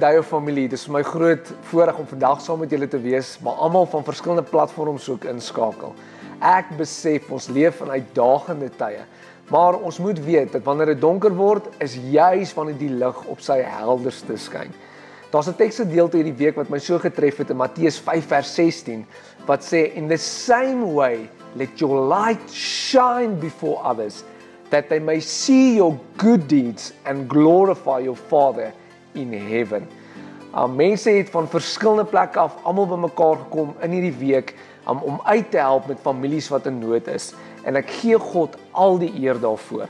Indyo 0.00 0.22
familie, 0.24 0.64
dis 0.72 0.86
vir 0.86 0.94
my 0.94 1.00
groot 1.04 1.48
voorreg 1.68 1.98
om 2.00 2.06
vandag 2.08 2.38
saam 2.40 2.62
met 2.62 2.70
julle 2.72 2.86
te 2.88 2.96
wees, 3.02 3.34
maar 3.44 3.58
almal 3.60 3.84
van 3.92 4.06
verskillende 4.06 4.46
platforms 4.48 5.10
ook 5.12 5.26
inskakel. 5.28 5.92
Ek 6.40 6.70
besef 6.78 7.26
ons 7.28 7.50
leef 7.52 7.82
in 7.84 7.92
uitdagende 7.92 8.70
tye, 8.80 9.02
maar 9.52 9.76
ons 9.76 9.98
moet 10.00 10.22
weet 10.24 10.56
dat 10.56 10.64
wanneer 10.64 10.94
dit 10.94 11.02
donker 11.02 11.36
word, 11.36 11.68
is 11.84 11.98
juis 12.14 12.56
wanneer 12.56 12.80
die 12.80 12.88
lig 13.02 13.20
op 13.28 13.44
sy 13.44 13.58
helderste 13.60 14.38
skyn. 14.40 14.72
Daar's 15.34 15.52
'n 15.52 15.60
teksgedeelte 15.60 16.16
hierdie 16.16 16.38
week 16.46 16.56
wat 16.56 16.70
my 16.72 16.78
so 16.78 16.96
getref 16.98 17.36
het 17.36 17.50
in 17.50 17.60
Matteus 17.60 18.00
5 18.00 18.24
vers 18.26 18.54
16 18.54 19.04
wat 19.46 19.60
sê 19.60 19.92
in 19.94 20.08
the 20.08 20.16
same 20.16 20.94
way 20.94 21.28
let 21.56 21.78
your 21.78 22.08
light 22.08 22.48
shine 22.50 23.36
before 23.36 23.76
others 23.84 24.24
that 24.70 24.88
they 24.88 24.98
may 24.98 25.20
see 25.20 25.74
your 25.76 25.98
good 26.16 26.48
deeds 26.48 26.94
and 27.04 27.28
glorify 27.28 28.00
your 28.00 28.16
Father 28.16 28.72
in 29.12 29.32
heaven. 29.32 29.86
Um 30.56 30.74
mense 30.74 31.10
het 31.10 31.30
van 31.30 31.48
verskillende 31.48 32.04
plekke 32.04 32.38
af 32.38 32.56
almal 32.62 32.88
bymekaar 32.90 33.36
gekom 33.44 33.74
in 33.82 33.90
hierdie 33.94 34.16
week 34.18 34.54
um, 34.88 34.98
om 34.98 35.20
uit 35.24 35.50
te 35.50 35.58
help 35.62 35.86
met 35.86 36.02
families 36.02 36.48
wat 36.50 36.66
in 36.66 36.80
nood 36.82 37.06
is 37.08 37.30
en 37.64 37.78
ek 37.78 37.90
gee 38.00 38.18
God 38.18 38.56
al 38.72 38.98
die 38.98 39.12
eer 39.22 39.38
daarvoor. 39.38 39.86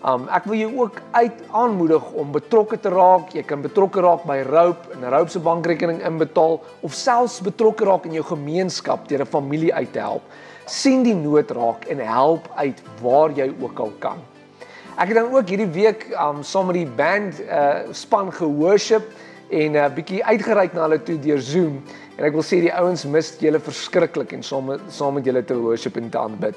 Um 0.00 0.26
ek 0.32 0.48
wil 0.48 0.58
jou 0.58 0.70
ook 0.80 1.00
uit 1.12 1.42
aanmoedig 1.52 2.12
om 2.16 2.32
betrokke 2.32 2.80
te 2.80 2.90
raak. 2.90 3.34
Jy 3.36 3.42
kan 3.46 3.62
betrokke 3.62 4.00
raak 4.00 4.24
by 4.26 4.40
Rope 4.48 4.96
en 4.96 5.04
Rope 5.12 5.30
se 5.30 5.42
bankrekening 5.44 6.00
inbetaal 6.02 6.58
of 6.80 6.96
selfs 6.96 7.40
betrokke 7.44 7.84
raak 7.84 8.08
in 8.08 8.16
jou 8.18 8.24
gemeenskap 8.24 9.08
deur 9.08 9.22
'n 9.22 9.34
familie 9.36 9.74
uit 9.74 9.92
te 9.92 10.00
help. 10.00 10.22
sien 10.70 11.02
die 11.02 11.14
nood 11.14 11.50
raak 11.50 11.84
en 11.90 11.98
help 11.98 12.50
uit 12.54 12.82
waar 13.02 13.32
jy 13.34 13.50
ook 13.62 13.78
al 13.78 13.92
kan. 13.98 14.29
Ek 14.98 15.12
het 15.12 15.16
dan 15.16 15.30
ook 15.32 15.48
hierdie 15.48 15.70
week 15.70 16.06
um 16.18 16.42
saam 16.42 16.66
met 16.70 16.80
die 16.80 16.88
band 16.96 17.40
uh 17.46 17.92
span 17.94 18.32
geworship 18.34 19.06
en 19.50 19.72
'n 19.72 19.76
uh, 19.76 19.88
bietjie 19.94 20.24
uitgereik 20.24 20.72
na 20.74 20.82
hulle 20.82 21.02
toe 21.02 21.18
deur 21.18 21.38
Zoom 21.38 21.82
en 22.16 22.24
ek 22.24 22.32
wil 22.32 22.42
sê 22.42 22.60
die 22.60 22.74
ouens 22.74 23.04
mis 23.04 23.36
julle 23.38 23.60
verskriklik 23.60 24.32
en 24.32 24.42
saam 24.42 24.78
saam 24.88 25.14
met 25.14 25.24
julle 25.24 25.44
te 25.44 25.54
worship 25.54 25.96
en 25.96 26.10
te 26.10 26.18
aanbid. 26.18 26.56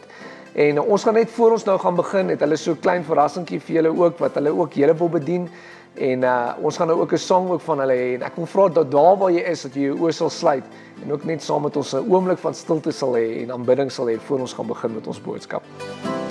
En 0.53 0.75
uh, 0.77 0.85
ons 0.85 1.03
gaan 1.03 1.13
net 1.13 1.29
voor 1.29 1.51
ons 1.51 1.65
nou 1.65 1.77
gaan 1.79 1.95
begin 1.95 2.29
het 2.29 2.39
hulle 2.39 2.57
so 2.57 2.75
klein 2.75 3.03
verrassingkie 3.03 3.59
vir 3.59 3.75
julle 3.75 3.93
ook 3.97 4.19
wat 4.19 4.33
hulle 4.33 4.49
ook 4.49 4.73
julle 4.73 4.97
wil 4.97 5.09
bedien 5.09 5.49
en 5.93 6.23
uh 6.23 6.53
ons 6.61 6.77
gaan 6.77 6.87
nou 6.87 6.99
ook 7.01 7.13
'n 7.13 7.17
song 7.17 7.49
ook 7.49 7.61
van 7.61 7.79
hulle 7.79 7.93
hê 7.93 8.09
en 8.15 8.23
ek 8.23 8.35
wil 8.35 8.45
vra 8.45 8.67
dat 8.69 8.91
daar 8.91 9.17
waar 9.17 9.31
jy 9.31 9.45
is 9.45 9.61
dat 9.61 9.75
jy 9.75 9.81
jou 9.81 9.97
oë 9.99 10.11
sal 10.11 10.29
sluit 10.29 10.65
en 11.03 11.11
ook 11.11 11.23
net 11.23 11.43
saam 11.43 11.61
met 11.61 11.77
ons 11.77 11.93
'n 11.93 12.09
oomblik 12.09 12.37
van 12.37 12.53
stilte 12.53 12.91
sal 12.91 13.13
hê 13.13 13.43
en 13.43 13.51
aanbidding 13.51 13.91
sal 13.91 14.09
hê 14.09 14.17
voor 14.19 14.39
ons 14.39 14.53
gaan 14.53 14.67
begin 14.67 14.93
met 14.93 15.07
ons 15.07 15.21
boodskap. 15.21 15.61
light 16.03 16.22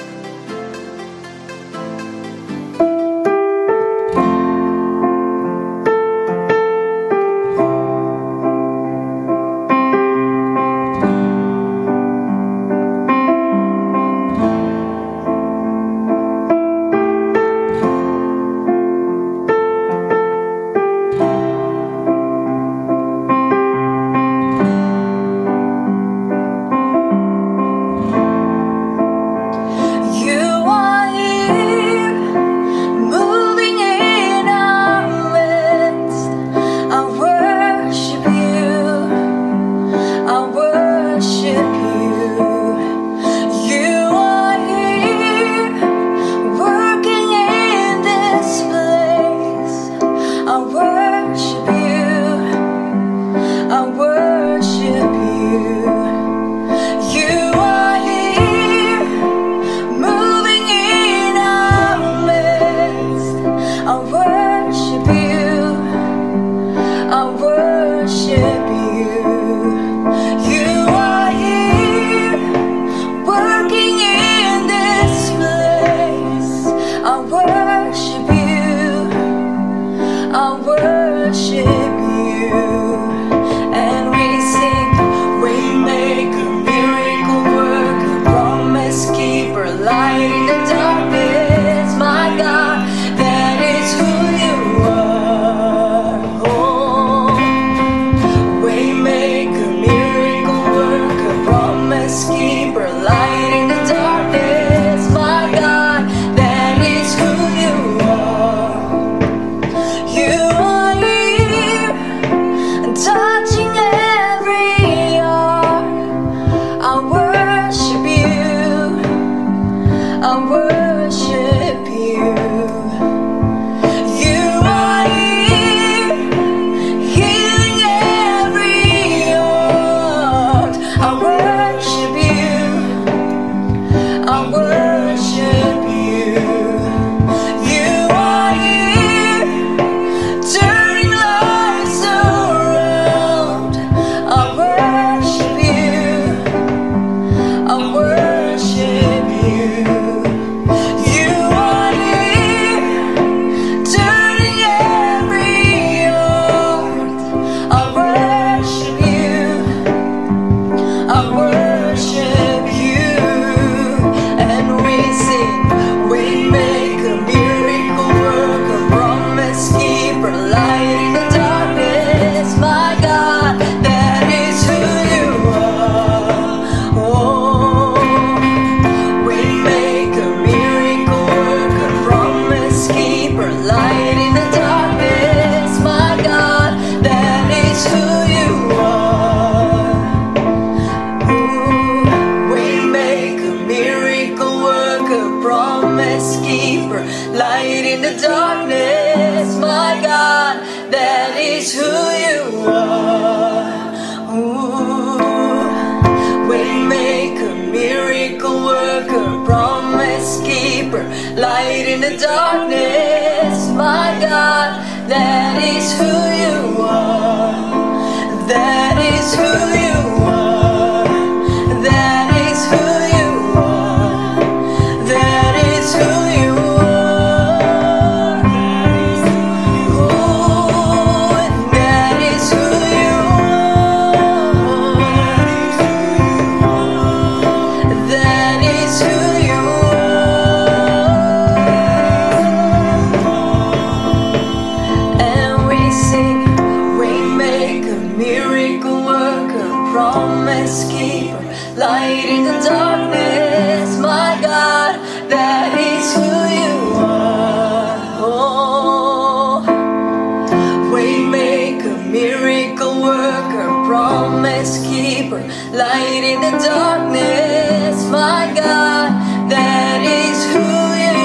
keeper, 265.32 265.76
light 265.76 266.24
in 266.24 266.40
the 266.40 266.50
darkness, 266.58 268.10
my 268.10 268.52
God, 268.54 269.10
that 269.50 270.02
is 270.02 270.44
who 270.52 270.60
you 271.00 271.20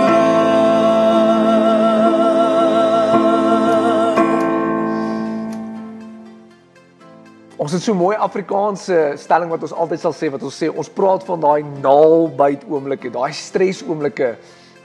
are. 0.00 0.32
Ons 7.58 7.72
het 7.72 7.82
so 7.82 7.94
mooi 7.94 8.16
Afrikaanse 8.16 9.14
stelling 9.22 9.50
wat 9.52 9.62
ons 9.62 9.72
altyd 9.72 10.00
sal 10.02 10.14
sê 10.16 10.30
wat 10.32 10.42
ons 10.42 10.58
sê 10.58 10.70
ons 10.70 10.88
praat 10.90 11.22
van 11.26 11.40
daai 11.42 11.62
naalbyt 11.82 12.66
oomblikke, 12.66 13.12
daai 13.14 13.32
stres 13.36 13.82
oomblikke 13.86 14.36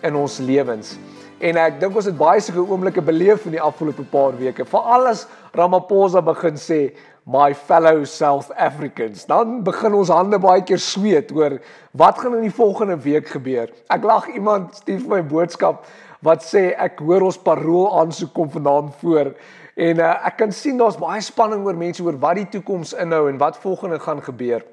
in 0.06 0.15
ons 0.15 0.39
lewens. 0.39 0.97
En 1.38 1.57
ek 1.62 1.75
dink 1.81 1.94
ons 1.97 2.06
het 2.09 2.18
baie 2.18 2.41
sulke 2.41 2.63
oomblikke 2.65 3.01
beleef 3.06 3.45
in 3.45 3.53
die 3.53 3.62
afgelope 3.62 4.06
paar 4.09 4.33
weke. 4.39 4.65
Veral 4.65 5.06
as 5.12 5.27
Ramaphosa 5.53 6.21
begin 6.25 6.57
sê 6.57 6.79
my 7.27 7.53
fellow 7.53 8.06
South 8.06 8.51
Africans, 8.56 9.25
dan 9.27 9.59
begin 9.63 9.91
ons 10.00 10.07
hande 10.07 10.38
baie 10.39 10.62
keer 10.63 10.79
sweet 10.79 11.33
oor 11.35 11.57
wat 12.00 12.21
gaan 12.24 12.38
in 12.38 12.45
die 12.47 12.56
volgende 12.56 12.95
week 13.03 13.27
gebeur. 13.33 13.68
Ek 13.91 14.07
lag 14.07 14.29
iemand 14.31 14.77
stuur 14.79 15.01
vir 15.01 15.12
my 15.18 15.19
boodskap 15.27 15.83
wat 16.24 16.45
sê 16.47 16.69
ek 16.79 17.03
hoor 17.03 17.27
ons 17.27 17.39
parool 17.44 17.91
aansoek 18.00 18.31
kom 18.31 18.47
vanaand 18.56 18.95
voor 19.03 19.33
en 19.75 20.00
uh, 20.00 20.13
ek 20.31 20.39
kan 20.39 20.56
sien 20.56 20.79
daar's 20.79 20.95
baie 20.97 21.19
spanning 21.21 21.68
oor 21.68 21.75
mense 21.75 22.01
oor 22.01 22.15
wat 22.24 22.39
die 22.39 22.47
toekoms 22.56 22.95
inhou 22.95 23.27
en 23.27 23.44
wat 23.44 23.59
volgende 23.59 24.00
gaan 24.00 24.24
gebeur. 24.24 24.63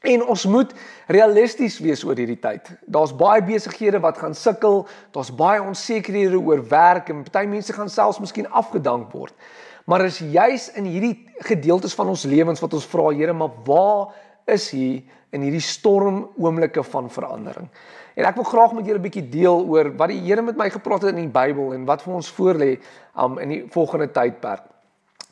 En 0.00 0.24
ons 0.24 0.46
moet 0.48 0.72
realisties 1.12 1.76
wees 1.84 2.00
oor 2.08 2.16
hierdie 2.16 2.40
tyd. 2.40 2.64
Daar's 2.88 3.12
baie 3.12 3.44
besighede 3.44 4.00
wat 4.00 4.18
gaan 4.18 4.34
sukkel, 4.34 4.86
daar's 5.12 5.28
baie 5.36 5.60
onsekerhede 5.60 6.40
oor 6.40 6.64
werk 6.72 7.12
en 7.12 7.26
party 7.28 7.44
mense 7.44 7.76
gaan 7.76 7.92
selfs 7.92 8.24
miskien 8.24 8.48
afgedank 8.48 9.12
word. 9.12 9.36
Maar 9.84 10.04
is 10.04 10.18
juis 10.18 10.70
in 10.76 10.84
hierdie 10.84 11.14
gedeeltes 11.46 11.94
van 11.94 12.08
ons 12.08 12.24
lewens 12.24 12.60
wat 12.60 12.74
ons 12.74 12.86
vra, 12.86 13.08
Here, 13.14 13.32
maar 13.32 13.54
waar 13.64 14.14
is 14.46 14.72
U 14.74 15.02
in 15.30 15.42
hierdie 15.46 15.64
storm 15.64 16.28
oomblikke 16.36 16.82
van 16.82 17.10
verandering? 17.10 17.70
En 18.18 18.26
ek 18.28 18.36
wil 18.36 18.44
graag 18.44 18.74
met 18.76 18.86
julle 18.86 18.98
'n 18.98 19.06
bietjie 19.06 19.28
deel 19.28 19.64
oor 19.64 19.92
wat 19.96 20.08
die 20.08 20.20
Here 20.20 20.42
met 20.42 20.56
my 20.56 20.68
gepraat 20.70 21.02
het 21.02 21.16
in 21.16 21.30
die 21.30 21.32
Bybel 21.32 21.72
en 21.74 21.84
wat 21.84 22.02
vir 22.02 22.14
ons 22.14 22.32
voorlê 22.32 22.78
um, 23.16 23.38
in 23.38 23.48
die 23.48 23.64
volgende 23.70 24.10
tydperk. 24.10 24.62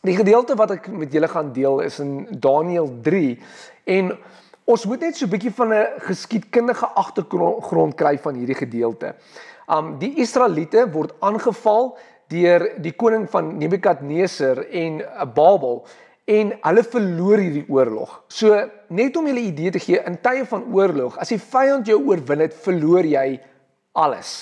Die 0.02 0.16
gedeelte 0.16 0.54
wat 0.54 0.70
ek 0.70 0.88
met 0.88 1.12
julle 1.12 1.28
gaan 1.28 1.52
deel 1.52 1.80
is 1.80 1.98
in 1.98 2.26
Daniël 2.30 2.88
3 3.02 3.38
en 3.84 4.12
ons 4.64 4.86
moet 4.86 5.00
net 5.00 5.16
so 5.16 5.26
'n 5.26 5.30
bietjie 5.30 5.52
van 5.52 5.74
'n 5.74 5.86
geskiedkundige 5.98 6.86
agtergrond 6.86 7.94
kry 7.96 8.18
van 8.18 8.34
hierdie 8.34 8.54
gedeelte. 8.54 9.14
Um 9.68 9.98
die 9.98 10.14
Israeliete 10.16 10.90
word 10.90 11.12
aangeval 11.20 11.98
deur 12.32 12.64
die 12.82 12.92
koning 12.96 13.26
van 13.32 13.54
Nebukadneser 13.58 14.64
en 14.69 15.00
uh, 15.04 15.26
Babel 15.34 15.82
en 16.28 16.52
hulle 16.66 16.84
verloor 16.84 17.40
hierdie 17.40 17.64
oorlog. 17.72 18.19
So 18.28 18.56
net 18.92 19.16
om 19.16 19.28
julle 19.30 19.46
idee 19.48 19.72
te 19.72 19.80
gee, 19.80 20.00
in 20.04 20.19
tye 20.25 20.44
van 20.48 20.66
oorlog, 20.76 21.16
as 21.20 21.32
die 21.32 21.40
vyand 21.40 21.88
jou 21.88 22.02
oorwin 22.10 22.44
het, 22.44 22.56
verloor 22.66 23.08
jy 23.08 23.38
alles. 23.96 24.34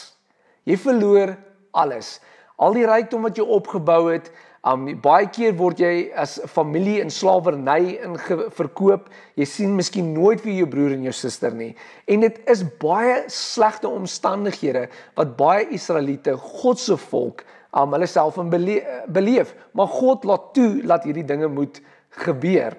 Jy 0.66 0.78
verloor 0.82 1.36
alles. 1.76 2.16
Al 2.58 2.74
die 2.74 2.86
rykdom 2.88 3.26
wat 3.28 3.38
jy 3.38 3.46
opgebou 3.46 4.08
het, 4.10 4.32
um 4.66 4.88
baie 4.98 5.28
keer 5.30 5.52
word 5.54 5.78
jy 5.78 6.08
as 6.18 6.40
familie 6.50 6.98
in 6.98 7.12
slawerny 7.12 8.00
ingeverkoop. 8.02 9.06
Jy 9.38 9.46
sien 9.46 9.76
miskien 9.78 10.08
nooit 10.16 10.42
vir 10.42 10.56
jou 10.56 10.66
broer 10.72 10.96
en 10.96 11.04
jou 11.06 11.14
suster 11.14 11.54
nie. 11.54 11.70
En 12.10 12.24
dit 12.24 12.40
is 12.50 12.64
baie 12.82 13.20
slegte 13.30 13.86
omstandighede 13.86 14.88
wat 15.18 15.36
baie 15.38 15.68
Israeliete, 15.76 16.34
God 16.58 16.82
se 16.82 16.98
volk, 17.12 17.44
um 17.76 17.92
hulle 17.96 18.08
self 18.08 18.38
in 18.40 18.50
bele 18.50 18.80
beleef. 19.12 19.54
Maar 19.76 19.92
God 19.92 20.24
laat 20.24 20.52
toe 20.56 20.82
dat 20.86 21.04
hierdie 21.04 21.26
dinge 21.26 21.48
moet 21.52 21.80
gebeur. 22.24 22.76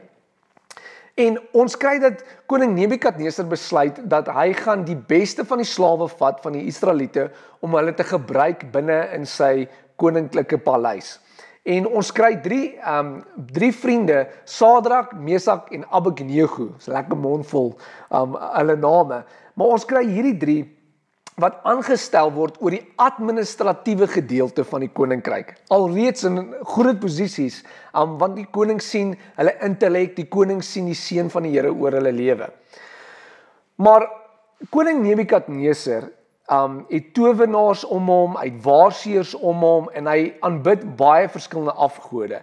En 1.17 1.39
ons 1.57 1.73
kry 1.81 1.95
dat 1.97 2.21
koning 2.45 2.75
Nebukadneser 2.77 3.47
besluit 3.49 3.97
dat 4.09 4.27
hy 4.29 4.51
gaan 4.53 4.83
die 4.85 4.97
beste 5.09 5.45
van 5.49 5.63
die 5.63 5.69
slawe 5.69 6.05
vat 6.19 6.43
van 6.43 6.53
die 6.53 6.67
Israeliete 6.69 7.31
om 7.65 7.73
hulle 7.73 7.95
te 7.97 8.05
gebruik 8.05 8.67
binne 8.73 8.99
in 9.17 9.25
sy 9.25 9.65
koninklike 9.97 10.59
paleis. 10.61 11.15
En 11.67 11.87
ons 11.89 12.13
kry 12.15 12.37
drie 12.43 12.77
ehm 12.77 13.09
um, 13.09 13.43
drie 13.51 13.73
vriende, 13.75 14.27
Sadrak, 14.47 15.15
Mesak 15.19 15.71
en 15.75 15.83
Abednego. 15.89 16.69
Dis 16.77 16.87
lekker 16.87 17.17
mondvol 17.19 17.73
ehm 17.73 18.37
um, 18.37 18.37
hulle 18.53 18.77
name. 18.85 19.23
Maar 19.57 19.73
ons 19.73 19.89
kry 19.89 20.05
hierdie 20.05 20.37
drie 20.37 20.61
wat 21.37 21.59
aangestel 21.69 22.31
word 22.33 22.55
oor 22.65 22.73
die 22.73 22.81
administratiewe 22.97 24.07
gedeelte 24.09 24.63
van 24.65 24.81
die 24.81 24.89
koninkryk. 24.89 25.51
Alreeds 25.69 26.25
in 26.25 26.39
groot 26.65 26.97
posisies, 26.97 27.59
um, 27.93 28.15
want 28.17 28.39
die 28.39 28.47
koning 28.49 28.81
sien 28.81 29.11
hulle 29.37 29.53
intellek, 29.67 30.15
die 30.17 30.25
koning 30.33 30.63
sien 30.65 30.87
die 30.89 30.97
seën 30.97 31.29
van 31.29 31.45
die 31.45 31.53
Here 31.53 31.69
oor 31.69 31.93
hulle 31.99 32.13
lewe. 32.15 32.49
Maar 33.77 34.07
koning 34.73 35.03
Nebukadneser 35.05 36.09
um 36.49 36.79
het 36.89 37.13
towenaars 37.13 37.83
om 37.85 38.09
hom, 38.09 38.37
hy 38.39 38.47
het 38.47 38.59
waarseers 38.65 39.35
om 39.37 39.61
hom 39.61 39.91
en 39.93 40.09
hy 40.09 40.31
aanbid 40.47 40.87
baie 40.97 41.29
verskillende 41.29 41.75
afgode. 41.77 42.41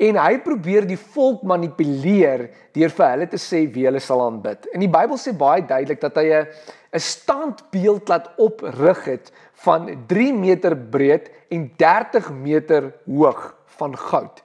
En 0.00 0.16
hy 0.16 0.38
probeer 0.40 0.86
die 0.88 0.98
volk 0.98 1.42
manipuleer 1.44 2.46
deur 2.72 2.92
vir 2.96 3.10
hulle 3.12 3.26
te 3.28 3.40
sê 3.40 3.66
wie 3.74 3.84
hulle 3.84 4.00
sal 4.00 4.22
aanbid. 4.24 4.64
En 4.72 4.80
die 4.80 4.88
Bybel 4.88 5.20
sê 5.20 5.34
baie 5.36 5.60
duidelik 5.60 6.00
dat 6.00 6.16
hy 6.16 6.26
'n 6.32 6.46
'n 6.92 7.00
standbeeld 7.00 8.08
laat 8.08 8.30
oprig 8.36 9.04
het 9.04 9.32
van 9.64 10.06
3 10.06 10.32
meter 10.32 10.76
breed 10.76 11.30
en 11.50 11.70
30 11.76 12.30
meter 12.30 12.94
hoog 13.06 13.54
van 13.66 13.96
goud. 13.96 14.42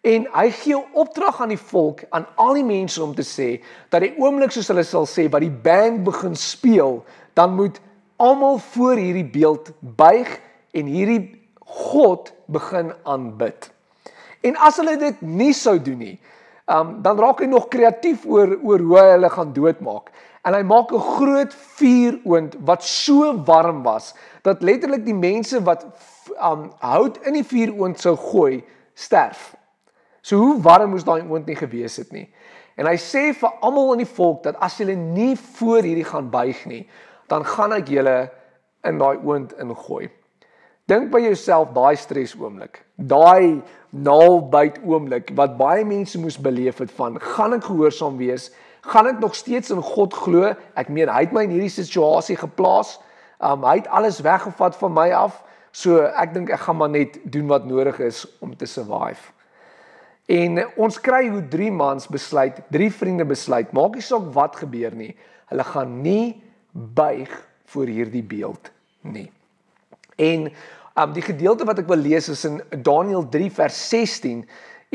En 0.00 0.26
hy 0.32 0.50
gee 0.50 0.76
opdrag 0.92 1.40
aan 1.40 1.52
die 1.52 1.60
volk, 1.60 2.04
aan 2.10 2.26
al 2.36 2.54
die 2.54 2.64
mense 2.64 3.02
om 3.02 3.14
te 3.14 3.24
sê 3.24 3.60
dat 3.88 4.00
die 4.00 4.14
oomblik 4.16 4.52
soos 4.52 4.68
hulle 4.68 4.84
sal 4.84 5.06
sê 5.06 5.28
wat 5.28 5.44
die 5.44 5.52
band 5.52 6.04
begin 6.04 6.36
speel, 6.36 7.02
dan 7.34 7.54
moet 7.54 7.80
almal 8.16 8.58
voor 8.58 8.96
hierdie 8.96 9.28
beeld 9.28 9.72
buig 9.80 10.40
en 10.72 10.86
hierdie 10.86 11.40
God 11.64 12.32
begin 12.46 12.92
aanbid. 13.04 13.70
En 14.40 14.56
as 14.56 14.76
hulle 14.80 14.96
dit 15.00 15.20
nie 15.20 15.52
sou 15.56 15.76
doen 15.82 15.98
nie, 15.98 16.16
um, 16.70 16.96
dan 17.02 17.18
raak 17.20 17.42
hy 17.42 17.48
nog 17.50 17.68
kreatief 17.72 18.24
oor 18.28 18.56
oor 18.62 18.84
hoe 18.84 18.98
hy 18.98 19.06
hulle 19.14 19.30
gaan 19.30 19.52
doodmaak. 19.56 20.10
En 20.46 20.56
hy 20.56 20.62
maak 20.64 20.92
'n 20.92 21.06
groot 21.16 21.54
vuuroond 21.76 22.56
wat 22.64 22.82
so 22.84 23.34
warm 23.44 23.82
was 23.82 24.14
dat 24.42 24.62
letterlik 24.62 25.04
die 25.04 25.14
mense 25.14 25.60
wat 25.62 25.84
um 26.40 26.70
hout 26.80 27.18
in 27.26 27.36
die 27.36 27.44
vuuroond 27.44 28.00
sou 28.00 28.16
gooi, 28.16 28.64
sterf. 28.94 29.54
So 30.22 30.36
hoe 30.36 30.60
warm 30.62 30.90
moes 30.90 31.04
daai 31.04 31.22
oond 31.28 31.46
nie 31.46 31.56
gewees 31.56 31.96
het 31.96 32.12
nie. 32.12 32.28
En 32.76 32.86
hy 32.86 32.96
sê 32.96 33.34
vir 33.36 33.52
almal 33.60 33.92
in 33.92 34.04
die 34.04 34.14
volk 34.14 34.42
dat 34.42 34.56
as 34.60 34.78
julle 34.78 34.96
nie 34.96 35.36
voor 35.36 35.82
hierdie 35.82 36.04
gaan 36.04 36.30
buig 36.30 36.64
nie, 36.66 36.88
dan 37.28 37.44
gaan 37.44 37.72
ek 37.72 37.88
julle 37.88 38.30
in 38.84 38.98
daai 38.98 39.18
oond 39.20 39.52
ingooi. 39.60 40.08
Dink 40.88 41.10
by 41.12 41.20
jouself 41.22 41.74
daai 41.76 41.96
stres 41.96 42.32
oomblik. 42.34 42.80
Daai 42.96 43.60
naalbyt 43.90 44.78
oomblik 44.86 45.32
wat 45.38 45.56
baie 45.58 45.84
mense 45.84 46.18
moes 46.18 46.38
beleef 46.38 46.78
het 46.78 46.92
van 46.94 47.18
gaan 47.20 47.56
ek 47.58 47.66
gehoorsaam 47.68 48.16
wees? 48.20 48.50
Gaan 48.86 49.10
ek 49.10 49.18
nog 49.20 49.34
steeds 49.34 49.70
in 49.70 49.82
God 49.82 50.14
glo? 50.14 50.54
Ek 50.78 50.88
meen 50.88 51.10
hy 51.10 51.24
het 51.26 51.34
my 51.36 51.44
in 51.44 51.56
hierdie 51.56 51.72
situasie 51.72 52.38
geplaas. 52.40 52.98
Um 53.42 53.66
hy 53.66 53.80
het 53.82 53.90
alles 53.90 54.20
weggevat 54.24 54.78
van 54.80 54.94
my 54.94 55.10
af. 55.16 55.42
So 55.72 56.00
ek 56.06 56.34
dink 56.34 56.50
ek 56.50 56.64
gaan 56.66 56.80
maar 56.80 56.92
net 56.92 57.18
doen 57.24 57.50
wat 57.50 57.66
nodig 57.68 58.00
is 58.04 58.24
om 58.40 58.56
te 58.56 58.66
survive. 58.66 59.32
En 60.30 60.62
ons 60.78 61.00
kry 61.02 61.24
hoe 61.28 61.42
drie 61.50 61.72
mans 61.74 62.06
besluit, 62.06 62.60
drie 62.70 62.90
vriende 62.94 63.26
besluit, 63.26 63.72
maak 63.74 63.96
nie 63.98 64.04
saak 64.06 64.28
wat 64.34 64.60
gebeur 64.62 64.94
nie. 64.94 65.12
Hulle 65.50 65.66
gaan 65.66 65.96
nie 66.04 66.38
buig 66.70 67.32
voor 67.72 67.90
hierdie 67.90 68.22
beeld 68.22 68.70
nie. 69.02 69.26
En 70.20 70.50
Um 71.00 71.14
die 71.16 71.22
gedeelte 71.24 71.64
wat 71.64 71.78
ek 71.80 71.86
wil 71.88 72.02
lees 72.02 72.26
is 72.28 72.42
in 72.44 72.58
Daniël 72.84 73.22
3 73.32 73.46
vers 73.56 73.76
16 73.88 74.42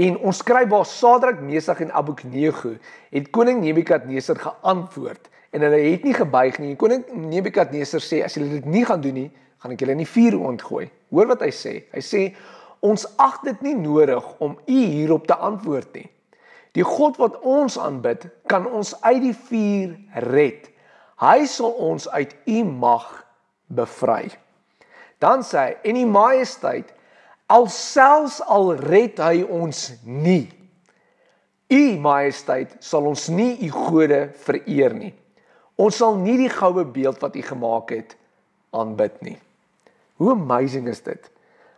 en 0.06 0.18
ons 0.28 0.42
skryf 0.44 0.68
waar 0.70 0.86
Sadrak, 0.86 1.40
Mesach 1.42 1.80
en 1.82 1.94
Abednego 1.98 2.76
het 3.16 3.32
koning 3.34 3.64
Nebukadneser 3.64 4.38
geantwoord 4.38 5.32
en 5.56 5.66
hulle 5.66 5.80
het 5.80 6.06
nie 6.06 6.14
gebuig 6.14 6.60
nie. 6.62 6.76
Koning 6.78 7.08
Nebukadneser 7.32 8.04
sê 8.04 8.22
as 8.26 8.38
julle 8.38 8.52
dit 8.60 8.70
nie 8.70 8.84
gaan 8.86 9.02
doen 9.02 9.18
nie, 9.18 9.32
gaan 9.64 9.74
ek 9.74 9.82
julle 9.82 9.96
in 9.96 10.04
die 10.04 10.12
vuur 10.12 10.38
ontgooi. 10.52 10.86
Hoor 11.16 11.32
wat 11.32 11.42
hy 11.48 11.50
sê. 11.56 11.74
Hy 11.96 12.06
sê 12.06 12.24
ons 12.86 13.08
ag 13.18 13.42
dit 13.48 13.66
nie 13.66 13.76
nodig 13.80 14.30
om 14.44 14.60
u 14.62 14.78
hierop 14.78 15.26
te 15.32 15.42
antwoord 15.50 15.90
nie. 15.98 16.10
Die 16.78 16.86
God 16.86 17.18
wat 17.18 17.40
ons 17.42 17.80
aanbid, 17.82 18.28
kan 18.52 18.68
ons 18.68 18.94
uit 19.08 19.24
die 19.24 19.38
vuur 19.48 19.96
red. 20.28 20.70
Hy 21.24 21.38
sal 21.50 21.74
ons 21.82 22.10
uit 22.12 22.36
u 22.52 22.66
mag 22.68 23.08
bevry. 23.74 24.36
Dan 25.20 25.44
sê 25.44 25.62
hy 25.62 25.90
en 25.90 26.00
die 26.00 26.10
majesteit 26.10 26.92
alselfs 27.52 28.42
al 28.42 28.74
red 28.80 29.22
hy 29.22 29.44
ons 29.44 29.92
nie. 30.04 30.50
U 31.70 31.84
majesteit 32.02 32.76
sal 32.84 33.08
ons 33.10 33.28
nie 33.34 33.56
u 33.66 33.72
gode 33.74 34.28
vereer 34.46 34.94
nie. 34.94 35.14
Ons 35.76 36.00
sal 36.00 36.18
nie 36.20 36.38
die 36.40 36.52
goue 36.52 36.86
beeld 36.86 37.22
wat 37.24 37.36
u 37.36 37.44
gemaak 37.44 37.92
het 37.96 38.16
aanbid 38.76 39.22
nie. 39.26 39.38
Hoe 40.22 40.32
amazing 40.32 40.88
is 40.88 41.02
dit? 41.04 41.32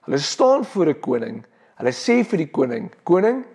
Hulle 0.06 0.20
staan 0.22 0.65
voor 0.65 0.89
'n 0.89 1.00
koning. 1.00 1.46
Hulle 1.77 1.91
sê 1.91 2.24
vir 2.24 2.38
die 2.38 2.51
koning: 2.51 2.91
"Koning, 3.03 3.46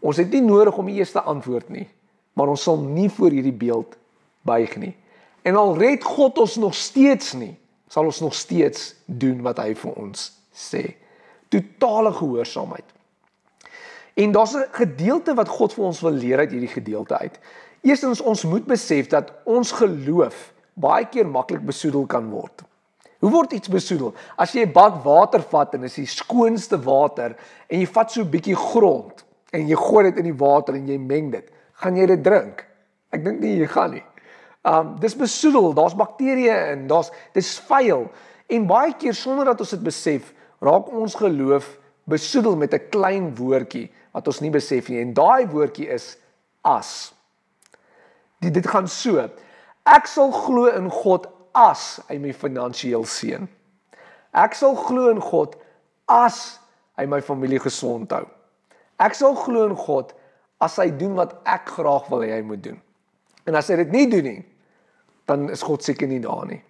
ons 0.00 0.16
het 0.16 0.30
nie 0.30 0.40
nodig 0.40 0.76
om 0.78 0.86
die 0.86 0.98
eerste 1.00 1.20
antwoord 1.20 1.68
nie, 1.68 1.88
maar 2.34 2.48
ons 2.48 2.62
sal 2.62 2.78
nie 2.80 3.08
voor 3.10 3.30
hierdie 3.30 3.52
beeld 3.52 3.96
buig 4.46 4.76
nie. 4.76 4.94
En 5.42 5.56
al 5.56 5.76
red 5.78 6.04
God 6.04 6.38
ons 6.38 6.56
nog 6.56 6.74
steeds 6.74 7.32
nie, 7.38 7.54
sal 7.88 8.04
ons 8.04 8.20
nog 8.20 8.34
steeds 8.34 8.94
doen 9.06 9.42
wat 9.42 9.58
hy 9.58 9.74
vir 9.74 9.92
ons 9.92 10.32
sê. 10.54 10.96
Totale 11.48 12.12
gehoorsaamheid. 12.12 12.94
En 14.16 14.32
daar's 14.32 14.54
'n 14.56 14.68
gedeelte 14.72 15.34
wat 15.34 15.48
God 15.48 15.72
vir 15.72 15.84
ons 15.84 16.00
wil 16.00 16.12
leer 16.12 16.38
uit 16.38 16.50
hierdie 16.50 16.72
gedeelte 16.72 17.18
uit. 17.18 17.38
Eerstens 17.80 18.20
ons 18.20 18.44
moet 18.44 18.64
besef 18.64 19.06
dat 19.06 19.32
ons 19.44 19.72
geloof 19.72 20.52
baie 20.74 21.06
keer 21.06 21.26
maklik 21.26 21.64
besoedel 21.64 22.06
kan 22.06 22.30
word. 22.30 22.62
Hoe 23.18 23.30
word 23.30 23.52
iets 23.52 23.68
besoedel? 23.68 24.14
As 24.36 24.52
jy 24.52 24.66
'n 24.66 24.72
bak 24.72 25.04
water 25.04 25.42
vat 25.42 25.74
en 25.74 25.80
dit 25.80 25.90
is 25.90 25.94
die 25.96 26.06
skoonste 26.06 26.78
water 26.82 27.36
en 27.68 27.80
jy 27.80 27.86
vat 27.86 28.10
so 28.12 28.20
'n 28.20 28.30
bietjie 28.30 28.56
grond 28.56 29.24
en 29.52 29.68
jy 29.68 29.76
gooi 29.76 30.04
dit 30.04 30.16
in 30.16 30.24
die 30.24 30.38
water 30.38 30.74
en 30.74 30.86
jy 30.88 30.98
meng 30.98 31.30
dit, 31.30 31.50
gaan 31.72 31.96
jy 31.96 32.06
dit 32.06 32.22
drink? 32.24 32.66
Ek 33.10 33.24
dink 33.24 33.40
nie 33.40 33.58
jy 33.58 33.66
gaan 33.66 33.90
nie. 33.90 34.04
Um 34.66 34.96
dis 34.98 35.14
besoedel, 35.14 35.70
daar's 35.78 35.94
bakterieë 35.94 36.56
in, 36.72 36.86
daar's 36.90 37.12
dis 37.36 37.52
vuil 37.68 38.08
en 38.50 38.66
baie 38.66 38.94
keer 38.98 39.14
sonder 39.14 39.46
dat 39.46 39.60
ons 39.62 39.74
dit 39.74 39.82
besef, 39.82 40.32
raak 40.62 40.88
ons 40.90 41.14
geloof 41.18 41.68
besoedel 42.10 42.56
met 42.56 42.74
'n 42.74 42.88
klein 42.90 43.34
woordjie 43.36 43.90
wat 44.12 44.26
ons 44.26 44.40
nie 44.40 44.50
besef 44.50 44.88
nie 44.88 45.00
en 45.00 45.14
daai 45.14 45.46
woordjie 45.46 45.88
is 45.88 46.16
as. 46.62 47.14
Dit 48.40 48.54
dit 48.54 48.66
gaan 48.66 48.88
so. 48.88 49.28
Ek 49.86 50.06
sal 50.06 50.32
glo 50.32 50.66
in 50.66 50.90
God 50.90 51.28
as 51.54 52.00
hy 52.08 52.18
my 52.18 52.32
finansiëel 52.32 53.04
seën. 53.04 53.48
Ek 54.34 54.54
sal 54.54 54.74
glo 54.74 55.10
in 55.10 55.20
God 55.20 55.56
as 56.10 56.58
hy 56.98 57.06
my 57.06 57.20
familie 57.20 57.60
gesond 57.62 58.10
hou. 58.10 58.26
Ek 58.98 59.14
sal 59.14 59.34
glo 59.34 59.66
in 59.68 59.76
God 59.76 60.12
as 60.60 60.76
hy 60.76 60.90
doen 60.90 61.14
wat 61.14 61.36
ek 61.44 61.68
graag 61.78 62.10
wil 62.10 62.24
hê 62.24 62.32
hy 62.36 62.42
moet 62.42 62.62
doen. 62.64 62.80
En 63.46 63.54
as 63.54 63.68
hy 63.68 63.76
dit 63.76 63.92
nie 63.94 64.06
doen 64.10 64.24
nie, 64.24 64.44
dan 65.26 65.50
is 65.50 65.62
God 65.66 65.84
seker 65.84 66.08
nie 66.08 66.22
daar 66.22 66.46
nie. 66.46 66.62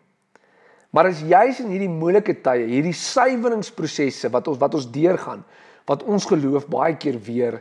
Maar 0.96 1.10
as 1.10 1.20
jy's 1.20 1.60
in 1.60 1.72
hierdie 1.74 1.92
moeilike 1.92 2.38
tye, 2.40 2.64
hierdie 2.70 2.94
suiweringsprosesse 2.96 4.30
wat 4.32 4.48
ons 4.48 4.60
wat 4.62 4.76
ons 4.78 4.88
deurgaan, 4.92 5.44
wat 5.86 6.02
ons 6.08 6.24
geloof 6.26 6.68
baie 6.72 6.96
keer 6.96 7.18
weer 7.20 7.60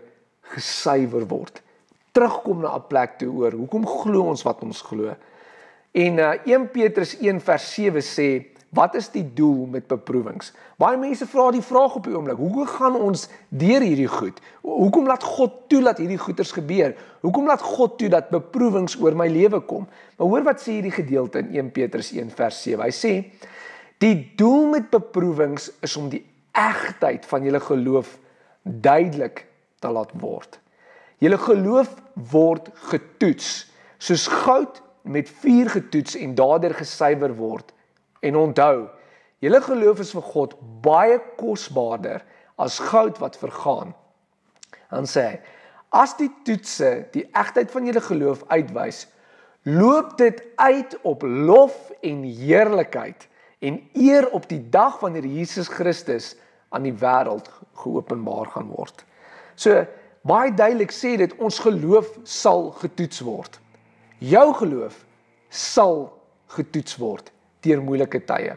gesuiwer 0.56 1.25
word, 1.28 1.62
terugkom 2.16 2.62
na 2.64 2.75
'n 2.78 2.88
plek 2.88 3.20
toe 3.20 3.30
oor 3.30 3.52
hoekom 3.52 3.86
glo 3.86 4.30
ons 4.32 4.44
wat 4.48 4.64
ons 4.64 4.82
glo. 4.82 5.16
En 5.92 6.20
uh, 6.20 6.34
1 6.46 6.72
Petrus 6.72 7.18
1 7.20 7.40
vers 7.42 7.66
7 7.74 8.02
sê 8.02 8.54
Wat 8.75 8.96
is 8.96 9.08
die 9.13 9.24
doel 9.34 9.70
met 9.72 9.88
beproewings? 9.88 10.50
Baie 10.82 10.98
mense 11.00 11.27
vra 11.32 11.48
die 11.55 11.63
vraag 11.63 11.96
op 11.96 12.08
die 12.08 12.15
oomblik, 12.15 12.39
hoe 12.41 12.65
gaan 12.67 12.98
ons 13.00 13.27
deur 13.48 13.84
hierdie 13.86 14.10
goed? 14.12 14.41
Hoekom 14.65 15.08
laat 15.08 15.24
God 15.24 15.62
toe 15.72 15.79
dat 15.86 16.01
hierdie 16.01 16.20
goeters 16.20 16.51
gebeur? 16.55 16.91
Hoekom 17.24 17.48
laat 17.48 17.63
God 17.63 17.96
toe 18.01 18.10
dat 18.12 18.34
beproewings 18.34 18.98
oor 19.00 19.15
my 19.15 19.29
lewe 19.32 19.62
kom? 19.70 19.86
Maar 20.17 20.27
hoor 20.27 20.48
wat 20.50 20.63
sê 20.63 20.75
hierdie 20.75 20.96
gedeelte 20.96 21.46
in 21.46 21.53
1 21.53 21.70
Petrus 21.77 22.12
1 22.12 22.34
vers 22.36 22.58
7. 22.65 22.84
Hy 22.84 22.91
sê 22.96 23.13
die 24.03 24.15
doel 24.36 24.67
met 24.74 24.89
beproewings 24.91 25.70
is 25.86 25.96
om 26.01 26.10
die 26.12 26.25
egtheid 26.55 27.24
van 27.29 27.48
julle 27.48 27.62
geloof 27.63 28.17
duidelik 28.63 29.46
te 29.79 29.94
laat 29.94 30.12
word. 30.20 30.60
Julle 31.24 31.39
geloof 31.39 31.94
word 32.34 32.67
getoets 32.91 33.53
soos 34.03 34.27
goud 34.44 34.82
met 35.08 35.32
vuur 35.46 35.72
getoets 35.77 36.20
en 36.20 36.36
daardeur 36.36 36.75
gesuiwer 36.75 37.32
word 37.39 37.72
En 38.25 38.36
onthou, 38.36 38.88
julle 39.44 39.62
geloof 39.62 40.01
is 40.01 40.13
vir 40.15 40.25
God 40.34 40.55
baie 40.86 41.20
kosbaarder 41.38 42.24
as 42.62 42.79
goud 42.82 43.20
wat 43.22 43.38
vergaan. 43.38 43.94
Dan 44.89 45.10
sê 45.10 45.25
hy: 45.29 45.36
As 45.96 46.15
die 46.17 46.32
toetse 46.48 47.05
die 47.13 47.25
egtheid 47.38 47.72
van 47.72 47.86
julle 47.88 48.01
geloof 48.01 48.41
uitwys, 48.50 49.05
loop 49.65 50.15
dit 50.17 50.41
uit 50.62 50.96
op 51.03 51.24
lof 51.25 51.75
en 52.05 52.24
heerlikheid 52.24 53.27
en 53.65 53.79
eer 53.98 54.27
op 54.36 54.50
die 54.50 54.62
dag 54.70 55.00
wanneer 55.01 55.25
Jesus 55.25 55.70
Christus 55.72 56.34
aan 56.70 56.86
die 56.86 56.96
wêreld 57.01 57.48
geopenbaar 57.82 58.51
gaan 58.53 58.67
word. 58.74 59.05
So 59.55 59.86
baie 60.27 60.51
duidelik 60.53 60.94
sê 60.94 61.15
dit 61.22 61.38
ons 61.38 61.62
geloof 61.63 62.10
sal 62.24 62.70
getoets 62.82 63.22
word. 63.25 63.60
Jou 64.20 64.50
geloof 64.60 65.00
sal 65.50 66.10
getoets 66.58 66.98
word 67.01 67.32
deur 67.65 67.84
moeilike 67.84 68.22
tye. 68.29 68.55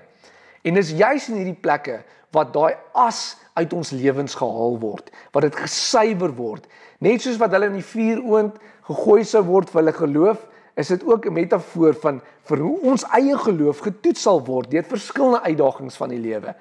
En 0.64 0.78
dis 0.78 0.94
juis 0.96 1.28
in 1.32 1.40
hierdie 1.40 1.58
plekke 1.58 2.02
wat 2.36 2.52
daai 2.52 2.76
as 2.98 3.36
uit 3.58 3.72
ons 3.74 3.90
lewens 3.96 4.36
gehaal 4.38 4.76
word, 4.82 5.08
wat 5.32 5.46
dit 5.46 5.56
gesuiwer 5.56 6.34
word. 6.36 6.66
Net 7.02 7.24
soos 7.24 7.38
wat 7.40 7.54
hulle 7.56 7.70
in 7.70 7.78
die 7.78 7.90
vuur 7.94 8.22
oond 8.22 8.58
gegooi 8.88 9.22
sou 9.26 9.42
word 9.48 9.70
vir 9.72 9.82
hulle 9.82 9.96
geloof, 9.96 10.44
is 10.78 10.92
dit 10.92 11.02
ook 11.04 11.26
'n 11.26 11.32
metafoor 11.34 11.94
van 11.94 12.20
vir 12.48 12.58
hoe 12.58 12.80
ons 12.82 13.04
eie 13.12 13.36
geloof 13.36 13.78
getoets 13.78 14.22
sal 14.22 14.44
word 14.44 14.70
deur 14.70 14.84
verskillende 14.84 15.42
uitdagings 15.42 15.96
van 15.96 16.08
die 16.08 16.22
lewe. 16.22 16.54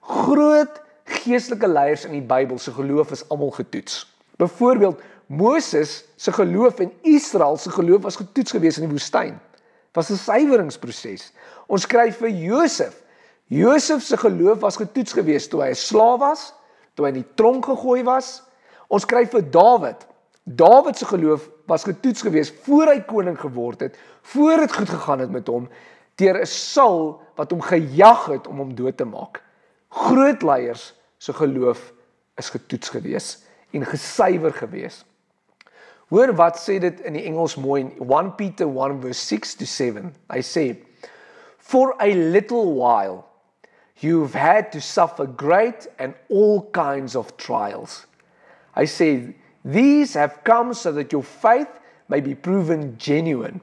Groot 0.00 0.82
geestelike 1.04 1.68
leiers 1.68 2.04
in 2.04 2.12
die 2.12 2.26
Bybel 2.26 2.58
se 2.58 2.72
geloof 2.72 3.10
is 3.10 3.28
almal 3.28 3.50
getoets. 3.50 4.04
Byvoorbeeld 4.36 5.00
Moses 5.26 6.04
se 6.16 6.32
geloof 6.32 6.78
en 6.78 6.92
Israel 7.02 7.56
se 7.56 7.70
geloof 7.70 8.02
was 8.02 8.16
getoets 8.16 8.50
geweest 8.50 8.76
in 8.76 8.84
die 8.84 8.92
woestyn. 8.92 9.40
Was 9.94 10.10
'n 10.10 10.18
suiweringsproses. 10.18 11.32
Ons 11.66 11.82
skryf 11.86 12.18
vir 12.18 12.30
Josef. 12.30 13.02
Josef 13.46 14.02
se 14.02 14.16
geloof 14.16 14.60
was 14.60 14.76
getoets 14.76 15.12
geweest 15.12 15.50
toe 15.50 15.62
hy 15.62 15.70
'n 15.70 15.74
slaaf 15.74 16.18
was, 16.18 16.52
toe 16.94 17.06
hy 17.06 17.12
in 17.12 17.22
die 17.22 17.34
tronk 17.34 17.64
gegooi 17.64 18.02
was. 18.02 18.42
Ons 18.88 19.02
skryf 19.02 19.30
vir 19.30 19.50
Dawid. 19.50 20.06
Dawid 20.44 20.96
se 20.96 21.06
geloof 21.06 21.48
was 21.66 21.84
getoets 21.84 22.22
geweest 22.22 22.54
voor 22.64 22.86
hy 22.92 23.00
koning 23.00 23.38
geword 23.40 23.80
het, 23.80 23.96
voor 24.22 24.56
dit 24.56 24.72
goed 24.72 24.88
gegaan 24.88 25.18
het 25.18 25.30
met 25.30 25.46
hom 25.46 25.68
deur 26.16 26.40
'n 26.40 26.46
Saul 26.46 27.20
wat 27.34 27.50
hom 27.50 27.60
gejag 27.60 28.26
het 28.26 28.46
om 28.46 28.58
hom 28.58 28.74
dood 28.74 28.96
te 28.96 29.04
maak. 29.04 29.42
Groot 29.88 30.42
leiers 30.42 30.94
se 31.18 31.32
geloof 31.32 31.92
is 32.36 32.50
getoets 32.50 32.88
geweest 32.88 33.46
en 33.70 33.86
gesuiwer 33.86 34.52
geweest. 34.52 35.04
Hoor 36.12 36.34
wat 36.36 36.58
sê 36.60 36.78
dit 36.80 37.00
in 37.06 37.16
die 37.16 37.24
Engels 37.28 37.56
mooi 37.56 37.80
in 37.84 37.92
1 37.98 38.34
Peter 38.36 38.68
1 38.68 39.00
verse 39.00 39.20
6 39.30 39.54
to 39.60 39.66
7. 39.66 40.12
Hy 40.30 40.42
sê 40.44 40.66
For 41.58 41.94
a 42.00 42.12
little 42.14 42.74
while, 42.74 43.24
you've 44.00 44.34
had 44.34 44.70
to 44.72 44.80
suffer 44.80 45.26
great 45.26 45.86
and 45.98 46.14
all 46.28 46.68
kinds 46.72 47.16
of 47.16 47.36
trials. 47.36 48.06
I 48.76 48.84
say, 48.84 49.34
these 49.64 50.12
have 50.14 50.44
come 50.44 50.74
so 50.74 50.92
that 50.92 51.10
your 51.12 51.22
faith 51.22 51.68
may 52.08 52.20
be 52.20 52.34
proven 52.34 52.98
genuine 52.98 53.60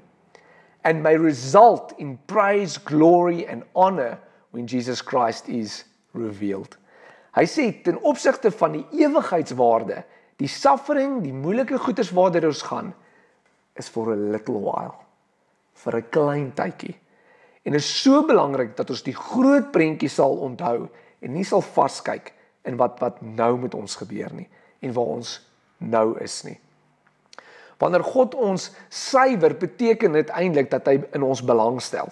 and 0.84 1.04
may 1.04 1.16
result 1.16 1.94
in 2.00 2.18
praise, 2.26 2.78
glory, 2.78 3.46
and 3.46 3.64
honor 3.76 4.18
when 4.50 4.66
Jesus 4.66 5.02
Christ 5.02 5.48
is 5.48 5.84
revealed. 6.14 6.78
Hy 7.32 7.46
sê 7.48 7.70
ten 7.84 8.00
opsigte 8.04 8.52
van 8.52 8.74
die 8.76 9.06
ewigheidswaarde, 9.06 10.02
die 10.42 10.50
suffering, 10.50 11.20
die 11.22 11.36
moeilike 11.36 11.78
goeders 11.82 12.12
waartoe 12.18 12.50
ons 12.50 12.66
gaan, 12.66 12.92
is 13.78 13.90
for 13.90 14.12
a 14.12 14.18
little 14.18 14.60
while, 14.60 14.98
vir 15.84 15.98
'n 15.98 16.10
klein 16.10 16.52
tydjie. 16.54 16.98
En 17.64 17.72
dit 17.74 17.82
is 17.82 18.02
so 18.04 18.26
belangrik 18.26 18.76
dat 18.76 18.90
ons 18.90 19.04
die 19.04 19.14
groot 19.14 19.72
prentjie 19.72 20.10
sal 20.10 20.38
onthou 20.42 20.90
en 21.22 21.34
nie 21.34 21.44
sal 21.44 21.62
vaskyk 21.62 22.34
in 22.66 22.78
wat 22.78 23.00
wat 23.00 23.22
nou 23.22 23.58
met 23.58 23.74
ons 23.74 23.96
gebeur 23.96 24.34
nie 24.34 24.50
en 24.82 24.94
waar 24.94 25.14
ons 25.18 25.40
nou 25.78 26.18
is 26.20 26.44
nie. 26.44 26.60
Wanneer 27.78 28.04
God 28.04 28.36
ons 28.36 28.72
suiwer, 28.90 29.56
beteken 29.58 30.12
dit 30.12 30.30
eintlik 30.30 30.70
dat 30.70 30.86
hy 30.86 31.00
in 31.14 31.24
ons 31.24 31.42
belang 31.42 31.82
stel. 31.82 32.10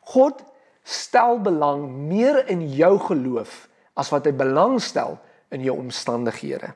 God 0.00 0.44
stel 0.84 1.40
belang 1.40 1.88
meer 2.08 2.46
in 2.48 2.66
jou 2.72 2.98
geloof 2.98 3.68
as 3.96 4.12
wat 4.12 4.24
hy 4.24 4.32
belang 4.32 4.80
stel 4.80 5.18
in 5.52 5.64
jou 5.64 5.76
omstandighede. 5.76 6.72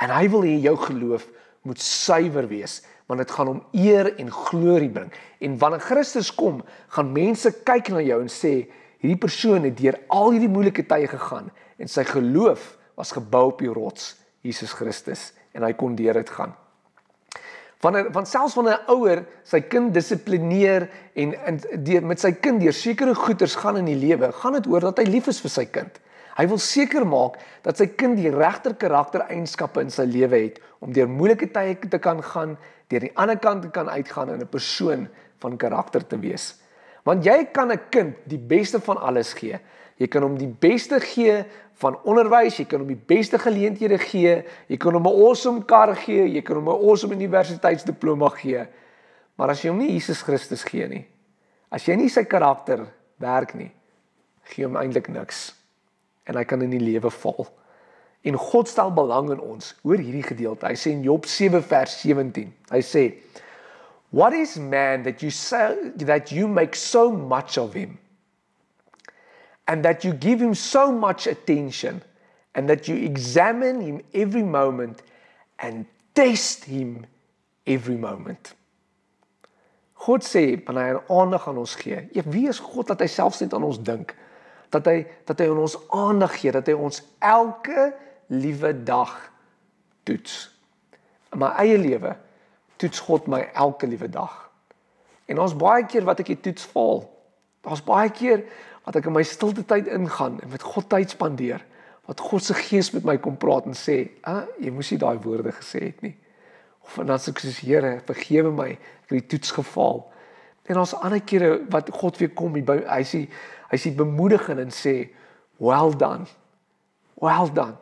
En 0.00 0.12
hy 0.12 0.28
wil 0.32 0.44
hê 0.46 0.56
jou 0.64 0.76
geloof 0.76 1.26
moet 1.66 1.80
suiwer 1.80 2.48
wees 2.48 2.82
want 3.06 3.22
dit 3.22 3.30
gaan 3.30 3.46
hom 3.46 3.60
eer 3.70 4.08
en 4.18 4.30
glorie 4.34 4.90
bring. 4.90 5.12
En 5.38 5.52
wanneer 5.60 5.84
Christus 5.84 6.32
kom, 6.34 6.58
gaan 6.90 7.12
mense 7.14 7.52
kyk 7.62 7.92
na 7.94 8.02
jou 8.02 8.18
en 8.18 8.32
sê 8.32 8.66
hierdie 8.98 9.20
persoon 9.22 9.68
het 9.68 9.76
deur 9.78 10.00
al 10.10 10.32
hierdie 10.34 10.50
moeilike 10.50 10.82
tye 10.90 11.06
gegaan 11.06 11.52
en 11.78 11.90
sy 11.90 12.02
geloof 12.08 12.72
was 12.98 13.14
gebou 13.14 13.44
op 13.52 13.62
die 13.62 13.70
rots 13.70 14.16
Jesus 14.42 14.74
Christus 14.74 15.30
en 15.54 15.62
hy 15.62 15.72
kon 15.78 15.94
deur 15.98 16.18
dit 16.18 16.32
gaan. 16.34 16.56
Wanneer 17.84 18.08
van 18.10 18.26
selfs 18.26 18.56
wanneer 18.58 18.80
'n 18.80 18.90
ouer 18.90 19.24
sy 19.44 19.60
kind 19.60 19.94
dissiplineer 19.94 20.88
en 21.14 21.34
in 21.46 21.60
deur 21.84 22.02
met 22.02 22.20
sy 22.20 22.32
kind 22.32 22.60
deur 22.60 22.72
sekere 22.72 23.14
goeters 23.14 23.54
gaan 23.54 23.76
in 23.76 23.84
die 23.84 24.00
lewe, 24.08 24.32
gaan 24.32 24.52
dit 24.52 24.66
oor 24.66 24.80
dat 24.80 24.98
hy 24.98 25.04
lief 25.04 25.28
is 25.28 25.40
vir 25.40 25.50
sy 25.50 25.64
kind. 25.64 26.00
Hy 26.36 26.44
wil 26.50 26.60
seker 26.60 27.06
maak 27.08 27.38
dat 27.64 27.78
sy 27.80 27.86
kind 27.96 28.18
die 28.20 28.30
regter 28.32 28.74
karaktereienskappe 28.76 29.80
in 29.80 29.90
sy 29.90 30.04
lewe 30.04 30.42
het 30.42 30.60
om 30.84 30.92
deur 30.92 31.08
moeilike 31.08 31.48
tye 31.54 31.76
te 31.80 31.98
kan 31.98 32.20
gaan, 32.22 32.56
deur 32.92 33.06
die 33.06 33.14
ander 33.16 33.38
kant 33.40 33.64
te 33.64 33.70
kan 33.72 33.88
uitgaan 33.88 34.30
en 34.30 34.42
'n 34.42 34.48
persoon 34.48 35.08
van 35.40 35.56
karakter 35.56 36.06
te 36.06 36.18
wees. 36.18 36.60
Want 37.04 37.24
jy 37.24 37.44
kan 37.52 37.72
'n 37.72 37.80
kind 37.90 38.16
die 38.26 38.38
beste 38.38 38.80
van 38.80 38.96
alles 38.96 39.32
gee. 39.32 39.58
Jy 39.96 40.06
kan 40.06 40.22
hom 40.22 40.36
die 40.36 40.54
beste 40.60 41.00
gee 41.00 41.44
van 41.80 41.96
onderwys, 42.04 42.58
jy 42.58 42.64
kan 42.64 42.80
hom 42.80 42.88
die 42.88 43.04
beste 43.06 43.38
geleenthede 43.38 43.98
gee, 43.98 44.44
jy 44.68 44.76
kan 44.76 44.92
hom 44.92 45.06
'n 45.06 45.22
awesome 45.24 45.64
kar 45.64 45.94
gee, 45.96 46.28
jy 46.28 46.42
kan 46.42 46.56
hom 46.56 46.68
'n 46.68 46.88
awesome 46.88 47.14
universiteitsdiploma 47.14 48.28
gee. 48.28 48.66
Maar 49.36 49.50
as 49.50 49.62
jy 49.62 49.70
hom 49.70 49.78
nie 49.78 49.92
Jesus 49.92 50.22
Christus 50.22 50.64
gee 50.64 50.88
nie, 50.88 51.06
as 51.70 51.84
jy 51.86 51.96
nie 51.96 52.08
sy 52.08 52.24
karakter 52.24 52.86
werk 53.18 53.54
nie, 53.54 53.72
gee 54.44 54.64
hom 54.64 54.76
eintlik 54.76 55.08
niks. 55.08 55.54
En 56.26 56.38
hy 56.38 56.44
kan 56.48 56.62
in 56.64 56.74
die 56.74 56.82
lewe 56.82 57.10
val. 57.10 57.46
En 58.26 58.38
God 58.40 58.68
stel 58.68 58.90
belang 58.94 59.30
in 59.30 59.40
ons. 59.40 59.74
Hoor 59.86 60.02
hierdie 60.02 60.26
gedeelte. 60.26 60.66
Hy 60.66 60.78
sê 60.78 60.92
in 60.96 61.04
Job 61.06 61.28
7 61.30 61.62
vers 61.62 62.00
17. 62.02 62.50
Hy 62.72 62.82
sê 62.84 63.06
What 64.14 64.32
is 64.32 64.56
man 64.56 65.02
that 65.02 65.22
you 65.22 65.30
say 65.30 65.92
that 65.96 66.32
you 66.32 66.48
make 66.48 66.74
so 66.74 67.10
much 67.10 67.58
of 67.58 67.74
him? 67.74 67.98
And 69.66 69.84
that 69.84 70.04
you 70.04 70.12
give 70.12 70.40
him 70.40 70.54
so 70.54 70.92
much 70.92 71.26
attention 71.26 72.02
and 72.54 72.70
that 72.70 72.88
you 72.88 72.96
examine 72.96 73.80
him 73.80 74.00
every 74.14 74.42
moment 74.42 75.02
and 75.58 75.86
test 76.14 76.64
him 76.64 77.04
every 77.66 77.96
moment. 77.96 78.54
God 80.06 80.22
sê 80.22 80.56
wanneer 80.64 81.00
hy 81.00 81.18
aandag 81.18 81.48
aan 81.50 81.58
ons 81.60 81.74
gee. 81.76 81.98
Ek 82.14 82.28
is 82.46 82.60
God 82.62 82.92
dat 82.92 83.02
hy 83.02 83.08
selfs 83.10 83.42
net 83.42 83.54
aan 83.56 83.66
ons 83.66 83.80
dink? 83.82 84.14
Dat 84.76 84.90
hy 84.90 84.98
dat 85.28 85.40
hy 85.40 85.48
aan 85.50 85.62
ons 85.64 85.78
aandag 85.94 86.36
gee, 86.40 86.52
dat 86.52 86.68
hy 86.68 86.76
ons 86.76 87.00
elke 87.24 87.90
liewe 88.32 88.72
dag 88.84 89.14
toets. 90.06 90.46
In 91.32 91.42
my 91.42 91.52
eie 91.62 91.78
lewe 91.80 92.14
toets 92.80 93.00
God 93.06 93.28
my 93.30 93.46
elke 93.56 93.88
liewe 93.88 94.08
dag. 94.12 94.34
En 95.26 95.40
ons 95.42 95.56
baie 95.58 95.86
keer 95.88 96.04
wat 96.06 96.20
ek 96.22 96.34
die 96.34 96.42
toets 96.48 96.66
val. 96.74 97.02
Daar's 97.66 97.82
baie 97.84 98.10
keer 98.14 98.44
wat 98.86 98.98
ek 99.00 99.08
in 99.08 99.16
my 99.16 99.24
stilte 99.26 99.64
tyd 99.66 99.88
ingaan 99.90 100.38
en 100.42 100.52
met 100.52 100.62
God 100.62 100.86
tyd 100.92 101.14
spandeer. 101.14 101.64
Wat 102.06 102.20
God 102.22 102.44
se 102.44 102.54
gees 102.54 102.92
met 102.94 103.06
my 103.06 103.16
kom 103.18 103.38
praat 103.40 103.66
en 103.66 103.74
sê, 103.74 104.10
"Ag, 104.22 104.44
ah, 104.44 104.46
jy 104.62 104.70
moes 104.70 104.90
nie 104.90 104.98
daai 104.98 105.18
woorde 105.18 105.52
gesê 105.52 105.82
het 105.90 106.02
nie." 106.02 106.16
Of 106.84 106.94
dan 107.06 107.18
sê 107.18 107.28
ek 107.30 107.38
soos 107.38 107.58
Here, 107.58 108.00
vergewe 108.06 108.52
my, 108.52 108.68
ek 108.70 109.10
het 109.10 109.18
die 109.18 109.26
toets 109.26 109.50
gefaal. 109.50 110.06
En 110.66 110.78
ons 110.78 110.94
ander 110.94 111.20
kere 111.20 111.60
wat 111.70 111.90
God 111.90 112.18
weer 112.18 112.30
kom, 112.30 112.54
hy 112.54 113.02
sê 113.02 113.28
hy 113.70 113.78
sê 113.80 113.94
bemoedigend 113.94 114.60
en 114.60 114.70
sê, 114.70 115.08
"Well 115.58 115.96
done." 115.96 116.26
Well 117.20 117.52
done. 117.52 117.76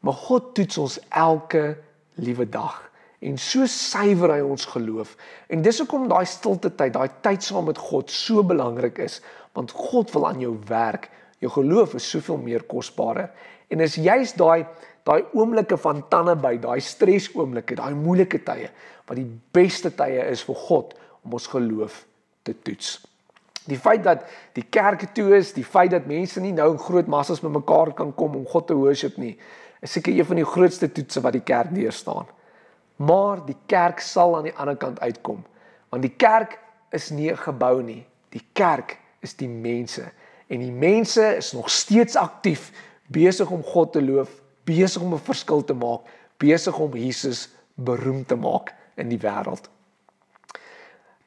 Maar 0.00 0.12
God 0.12 0.54
toets 0.54 0.78
ons 0.78 0.98
elke 1.08 1.76
liewe 2.14 2.48
dag 2.48 2.90
en 3.18 3.38
so 3.38 3.66
suiwer 3.66 4.30
hy 4.36 4.42
ons 4.46 4.66
geloof. 4.70 5.16
En 5.50 5.62
dis 5.62 5.78
hoekom 5.82 6.06
daai 6.10 6.26
stilte 6.26 6.70
tyd, 6.78 6.94
daai 6.94 7.10
tyd 7.24 7.42
saam 7.42 7.66
met 7.70 7.78
God 7.78 8.12
so 8.14 8.44
belangrik 8.46 9.00
is, 9.02 9.18
want 9.58 9.74
God 9.74 10.12
wil 10.14 10.28
aan 10.28 10.42
jou 10.42 10.54
werk. 10.68 11.08
Jou 11.42 11.50
geloof 11.50 11.96
is 11.98 12.06
soveel 12.06 12.38
meer 12.42 12.62
kosbaar. 12.70 13.24
En 13.70 13.82
is 13.84 13.98
juist 13.98 14.38
daai 14.38 14.66
daai 15.08 15.24
oomblikke 15.32 15.78
van 15.80 16.02
tande 16.12 16.34
by, 16.36 16.58
daai 16.60 16.82
stres 16.84 17.30
oomblikke, 17.32 17.78
daai 17.78 17.94
moeilike 17.96 18.42
tye 18.44 18.68
wat 19.08 19.16
die 19.16 19.30
beste 19.56 19.88
tye 19.96 20.26
is 20.28 20.42
vir 20.44 20.58
God 20.68 20.92
om 21.24 21.38
ons 21.38 21.46
geloof 21.48 22.02
te 22.44 22.52
toets. 22.52 22.98
Die 23.68 23.78
feit 23.78 24.02
dat 24.04 24.24
die 24.56 24.64
kerke 24.64 25.10
toe 25.12 25.36
is, 25.36 25.52
die 25.52 25.64
feit 25.64 25.92
dat 25.92 26.06
mense 26.08 26.40
nie 26.40 26.54
nou 26.56 26.70
in 26.72 26.80
groot 26.80 27.08
massas 27.10 27.42
bymekaar 27.44 27.92
kan 27.96 28.14
kom 28.16 28.36
om 28.38 28.46
God 28.48 28.66
te 28.70 28.76
worship 28.76 29.18
nie, 29.20 29.34
is 29.84 29.92
seker 29.92 30.14
een 30.14 30.26
van 30.26 30.40
die 30.40 30.48
grootste 30.48 30.88
toetse 30.92 31.20
wat 31.22 31.36
die 31.36 31.44
kerk 31.44 31.74
deurstaan. 31.74 32.26
Maar 32.96 33.44
die 33.46 33.56
kerk 33.70 34.00
sal 34.02 34.36
aan 34.36 34.48
die 34.48 34.56
ander 34.56 34.76
kant 34.76 35.00
uitkom. 35.00 35.44
Want 35.92 36.02
die 36.02 36.14
kerk 36.16 36.58
is 36.90 37.10
nie 37.10 37.30
'n 37.30 37.36
gebou 37.36 37.82
nie. 37.82 38.04
Die 38.30 38.44
kerk 38.52 38.98
is 39.20 39.34
die 39.34 39.48
mense 39.48 40.10
en 40.48 40.60
die 40.60 40.72
mense 40.72 41.36
is 41.36 41.52
nog 41.52 41.70
steeds 41.70 42.16
aktief 42.16 42.72
besig 43.06 43.50
om 43.50 43.62
God 43.62 43.92
te 43.92 44.02
loof, 44.02 44.30
besig 44.64 45.02
om 45.02 45.14
'n 45.14 45.18
verskil 45.18 45.64
te 45.64 45.74
maak, 45.74 46.00
besig 46.36 46.78
om 46.78 46.96
Jesus 46.96 47.48
beroemd 47.74 48.28
te 48.28 48.36
maak 48.36 48.74
in 48.96 49.08
die 49.08 49.18
wêreld. 49.18 49.68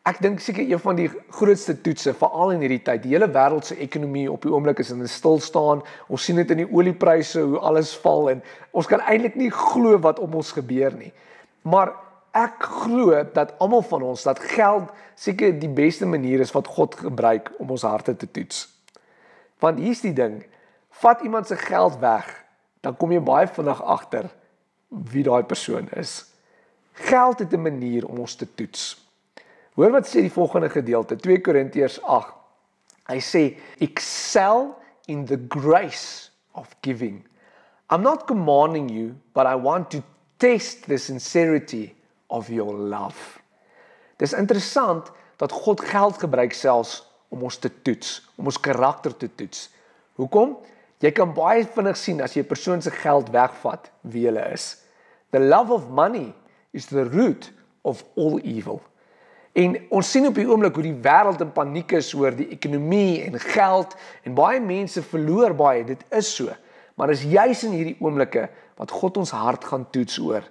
Ek 0.01 0.17
dink 0.17 0.39
seker 0.41 0.65
een 0.65 0.79
van 0.81 0.97
die 0.97 1.09
grootste 1.29 1.75
toetse 1.85 2.15
veral 2.17 2.55
in 2.55 2.63
hierdie 2.63 2.81
tyd, 2.81 3.03
die 3.03 3.11
hele 3.13 3.27
wêreld 3.29 3.67
se 3.69 3.75
ekonomie 3.85 4.25
op 4.31 4.41
die 4.41 4.49
oomblik 4.49 4.79
is 4.81 4.89
in 4.89 5.01
'n 5.03 5.07
stilstaan. 5.07 5.83
Ons 6.09 6.23
sien 6.25 6.35
dit 6.35 6.51
in 6.51 6.57
die 6.57 6.71
oliepryse 6.73 7.41
hoe 7.41 7.59
alles 7.59 7.93
val 8.01 8.29
en 8.29 8.41
ons 8.71 8.87
kan 8.87 8.99
eintlik 8.99 9.35
nie 9.35 9.51
glo 9.51 9.99
wat 9.99 10.19
om 10.19 10.33
ons 10.33 10.51
gebeur 10.51 10.91
nie. 10.97 11.13
Maar 11.61 11.93
ek 12.33 12.63
glo 12.63 13.23
dat 13.33 13.53
almal 13.59 13.81
van 13.81 14.01
ons 14.01 14.23
dat 14.23 14.39
geld 14.39 14.89
seker 15.15 15.59
die 15.59 15.69
beste 15.69 16.05
manier 16.05 16.39
is 16.39 16.51
wat 16.51 16.67
God 16.67 16.95
gebruik 16.95 17.51
om 17.59 17.69
ons 17.69 17.81
harte 17.81 18.15
te 18.15 18.31
toets. 18.31 18.67
Want 19.59 19.79
hier's 19.79 20.01
die 20.01 20.13
ding, 20.13 20.43
vat 20.89 21.21
iemand 21.21 21.47
se 21.47 21.55
geld 21.55 21.99
weg, 21.99 22.25
dan 22.81 22.97
kom 22.97 23.11
jy 23.11 23.19
baie 23.19 23.47
vinnig 23.47 23.83
agter 23.83 24.29
wie 24.89 25.23
daai 25.23 25.43
persoon 25.43 25.89
is. 25.93 26.25
Geld 26.93 27.39
het 27.39 27.53
'n 27.53 27.61
manier 27.61 28.07
om 28.07 28.19
ons 28.19 28.35
te 28.35 28.47
toets. 28.55 29.10
Hoor 29.75 29.91
wat 29.91 30.07
sê 30.07 30.25
die 30.25 30.33
volgende 30.33 30.69
gedeelte, 30.69 31.15
2 31.15 31.41
Korintiërs 31.41 32.01
8. 32.03 32.33
Hy 33.07 33.19
sê, 33.19 33.57
"Excel 33.79 34.75
in 35.05 35.25
the 35.25 35.39
grace 35.47 36.29
of 36.51 36.75
giving. 36.81 37.23
I'm 37.89 38.01
not 38.01 38.27
commanding 38.27 38.89
you, 38.89 39.15
but 39.33 39.45
I 39.45 39.55
want 39.55 39.89
to 39.91 40.03
test 40.37 40.85
the 40.87 40.97
sincerity 40.97 41.95
of 42.27 42.47
your 42.47 42.73
love." 42.73 43.39
Dis 44.17 44.33
interessant 44.33 45.11
dat 45.37 45.51
God 45.51 45.81
geld 45.81 46.17
gebruik 46.17 46.53
selfs 46.53 47.07
om 47.29 47.43
ons 47.43 47.57
te 47.57 47.81
toets, 47.81 48.29
om 48.35 48.45
ons 48.45 48.59
karakter 48.59 49.17
te 49.17 49.29
toets. 49.35 49.69
Hoekom? 50.15 50.57
Jy 51.01 51.11
kan 51.11 51.33
baie 51.33 51.65
vinnig 51.65 51.97
sien 51.97 52.21
as 52.21 52.33
jy 52.33 52.41
'n 52.41 52.47
persoon 52.47 52.81
se 52.81 52.91
geld 52.91 53.29
wegvat 53.29 53.89
wie 54.01 54.25
hulle 54.25 54.51
is. 54.53 54.77
The 55.31 55.39
love 55.39 55.73
of 55.73 55.89
money 55.89 56.33
is 56.71 56.85
the 56.85 57.03
root 57.03 57.51
of 57.81 58.03
all 58.15 58.39
evil. 58.43 58.81
En 59.51 59.75
ons 59.91 60.11
sien 60.11 60.27
op 60.27 60.35
die 60.35 60.47
oomblik 60.47 60.77
hoe 60.79 60.85
die 60.85 60.99
wêreld 61.03 61.41
in 61.43 61.51
paniek 61.51 61.91
is 61.97 62.13
oor 62.15 62.31
die 62.35 62.47
ekonomie 62.55 63.23
en 63.25 63.35
geld 63.39 63.95
en 64.23 64.35
baie 64.37 64.61
mense 64.63 65.03
verloor 65.03 65.55
baie. 65.59 65.83
Dit 65.83 66.05
is 66.15 66.29
so. 66.35 66.53
Maar 66.95 67.11
is 67.11 67.25
juis 67.27 67.63
in 67.67 67.75
hierdie 67.75 67.97
oomblikke 67.99 68.47
wat 68.79 68.93
God 68.95 69.19
ons 69.19 69.33
hart 69.35 69.65
gaan 69.67 69.83
toets 69.91 70.19
oor. 70.23 70.45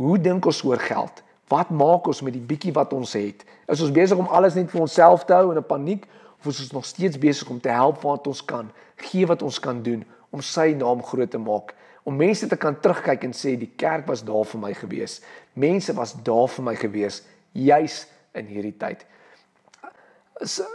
Hoe 0.00 0.18
dink 0.18 0.46
ons 0.50 0.62
oor 0.66 0.82
geld? 0.82 1.22
Wat 1.50 1.70
maak 1.70 2.06
ons 2.10 2.22
met 2.26 2.34
die 2.34 2.42
bietjie 2.42 2.74
wat 2.74 2.92
ons 2.94 3.14
het? 3.18 3.44
Is 3.70 3.82
ons 3.82 3.94
besig 3.94 4.18
om 4.18 4.30
alles 4.34 4.58
net 4.58 4.70
vir 4.70 4.82
onsself 4.82 5.26
te 5.26 5.34
hou 5.34 5.50
in 5.52 5.58
'n 5.58 5.66
paniek 5.66 6.06
of 6.40 6.46
is 6.46 6.60
ons 6.60 6.72
nog 6.72 6.86
steeds 6.86 7.18
besig 7.18 7.50
om 7.50 7.60
te 7.60 7.68
help 7.68 8.02
wat 8.02 8.26
ons 8.26 8.44
kan, 8.44 8.70
gee 8.96 9.26
wat 9.26 9.42
ons 9.42 9.58
kan 9.60 9.82
doen 9.82 10.04
om 10.30 10.40
sy 10.40 10.74
naam 10.74 11.02
groot 11.02 11.30
te 11.30 11.38
maak? 11.38 11.74
Om 12.02 12.16
mense 12.16 12.46
te 12.46 12.56
kan 12.56 12.80
terugkyk 12.80 13.24
en 13.24 13.32
sê 13.32 13.58
die 13.58 13.72
kerk 13.76 14.06
was 14.06 14.24
daar 14.24 14.44
vir 14.44 14.60
my 14.60 14.74
gewees. 14.74 15.20
Mense 15.52 15.92
was 15.92 16.14
daar 16.22 16.48
vir 16.48 16.64
my 16.64 16.74
gewees 16.74 17.22
juis 17.52 18.06
in 18.34 18.46
hierdie 18.46 18.76
tyd. 18.78 19.04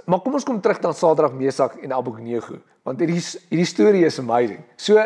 Maar 0.05 0.21
kom 0.21 0.37
ons 0.37 0.45
kom 0.45 0.59
terug 0.61 0.81
na 0.83 0.91
Sadrag, 0.93 1.33
Mesach 1.33 1.77
en 1.81 1.95
Abednego, 1.95 2.59
want 2.85 3.01
hierdie 3.01 3.21
hierdie 3.49 3.69
storie 3.69 4.05
is 4.05 4.19
amazing. 4.21 4.61
So 4.77 5.01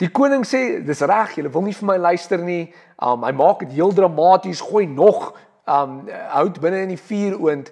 die 0.00 0.08
koning 0.08 0.46
sê, 0.48 0.80
"Dis 0.84 1.02
reg, 1.02 1.36
julle 1.36 1.52
wil 1.52 1.62
nie 1.62 1.76
vir 1.76 1.86
my 1.86 1.96
luister 1.96 2.38
nie." 2.38 2.72
Um 3.02 3.22
hy 3.24 3.32
maak 3.32 3.60
dit 3.60 3.72
heel 3.72 3.92
dramaties, 3.92 4.60
gooi 4.60 4.86
nog 4.86 5.36
um 5.66 6.08
hout 6.08 6.60
binne 6.60 6.82
in 6.82 6.88
die 6.88 6.96
vuuroond 6.96 7.70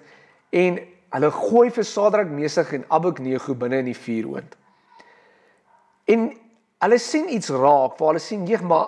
en 0.51 0.79
hulle 1.09 1.31
gooi 1.31 1.69
vir 1.69 1.83
Sadrag, 1.83 2.27
Mesach 2.27 2.73
en 2.73 2.85
Abednego 2.89 3.55
binne 3.55 3.79
in 3.79 3.85
die 3.85 3.97
vuuroond. 3.97 4.55
En 6.05 6.31
hulle 6.79 6.97
sien 6.97 7.29
iets 7.33 7.49
raak, 7.49 7.97
waar 7.97 8.13
hulle 8.13 8.19
sien, 8.19 8.45
"Jeg, 8.47 8.61
maar 8.61 8.87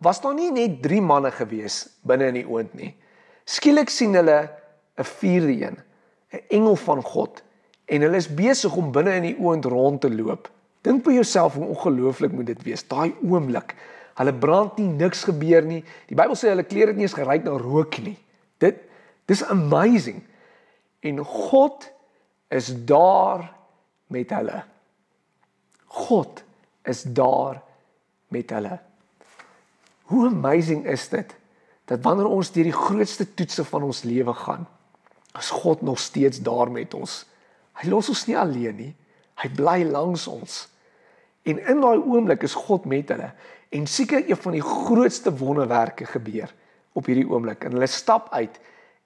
was 0.00 0.20
daar 0.20 0.34
nie 0.34 0.50
net 0.50 0.82
3 0.82 1.00
manne 1.00 1.30
gewees 1.30 1.88
binne 2.04 2.26
in 2.26 2.34
die 2.34 2.46
oond 2.46 2.74
nie?" 2.74 2.94
Skielik 3.44 3.90
sien 3.90 4.14
hulle 4.14 4.50
'n 4.98 5.04
vierde 5.04 5.52
een, 5.52 5.78
'n 6.32 6.44
engel 6.48 6.76
van 6.76 7.02
God 7.02 7.42
en 7.84 8.00
hulle 8.00 8.16
is 8.16 8.34
besig 8.34 8.76
om 8.76 8.92
binne 8.92 9.14
in 9.14 9.22
die 9.22 9.38
oond 9.38 9.64
rond 9.64 10.00
te 10.00 10.10
loop. 10.14 10.50
Dink 10.80 11.04
by 11.04 11.12
jouself 11.12 11.54
hoe 11.54 11.66
ongelooflik 11.66 12.32
moet 12.32 12.46
dit 12.46 12.62
wees, 12.62 12.86
daai 12.88 13.14
oomblik. 13.22 13.74
Hulle 14.14 14.34
brand 14.34 14.76
nie, 14.76 14.88
niks 14.88 15.24
gebeur 15.24 15.64
nie. 15.64 15.84
Die 16.06 16.16
Bybel 16.18 16.36
sê 16.36 16.48
hulle 16.52 16.66
klere 16.68 16.92
het 16.92 16.96
nie 16.96 17.06
eens 17.06 17.16
geruik 17.16 17.44
na 17.44 17.56
rook 17.56 17.98
nie. 17.98 18.18
Dit 18.58 18.82
dis 19.30 19.44
amazing. 19.44 20.22
En 21.00 21.18
God 21.18 21.90
is 22.48 22.72
daar 22.86 23.46
met 24.12 24.30
hulle. 24.30 24.62
God 25.86 26.42
is 26.84 27.02
daar 27.02 27.62
met 28.28 28.50
hulle. 28.50 28.78
Hoe 30.10 30.26
amazing 30.26 30.86
is 30.86 31.08
dit 31.08 31.36
dat 31.92 32.02
wanneer 32.06 32.30
ons 32.30 32.52
deur 32.54 32.68
die 32.68 32.76
grootste 32.76 33.26
toetse 33.36 33.64
van 33.68 33.84
ons 33.84 34.02
lewe 34.08 34.32
gaan, 34.34 34.64
is 35.38 35.50
God 35.52 35.82
nog 35.84 36.00
steeds 36.00 36.40
daar 36.44 36.70
met 36.72 36.94
ons. 36.94 37.22
Hy 37.80 37.88
los 37.92 38.08
ons 38.12 38.26
nie 38.28 38.36
alleen 38.38 38.76
nie. 38.78 38.92
Hy 39.42 39.48
bly 39.56 39.78
langs 39.88 40.26
ons. 40.30 40.66
En 41.48 41.58
in 41.58 41.82
daai 41.82 41.98
oomblik 41.98 42.44
is 42.46 42.56
God 42.56 42.86
met 42.88 43.10
hulle 43.12 43.32
en 43.72 43.86
seker 43.88 44.20
een 44.28 44.36
van 44.36 44.52
die 44.52 44.64
grootste 44.64 45.32
wonderwerke 45.40 46.04
gebeur 46.06 46.50
op 46.92 47.06
hierdie 47.08 47.24
oomblik. 47.28 47.64
En 47.64 47.72
hulle 47.76 47.88
stap 47.88 48.28
uit 48.36 48.58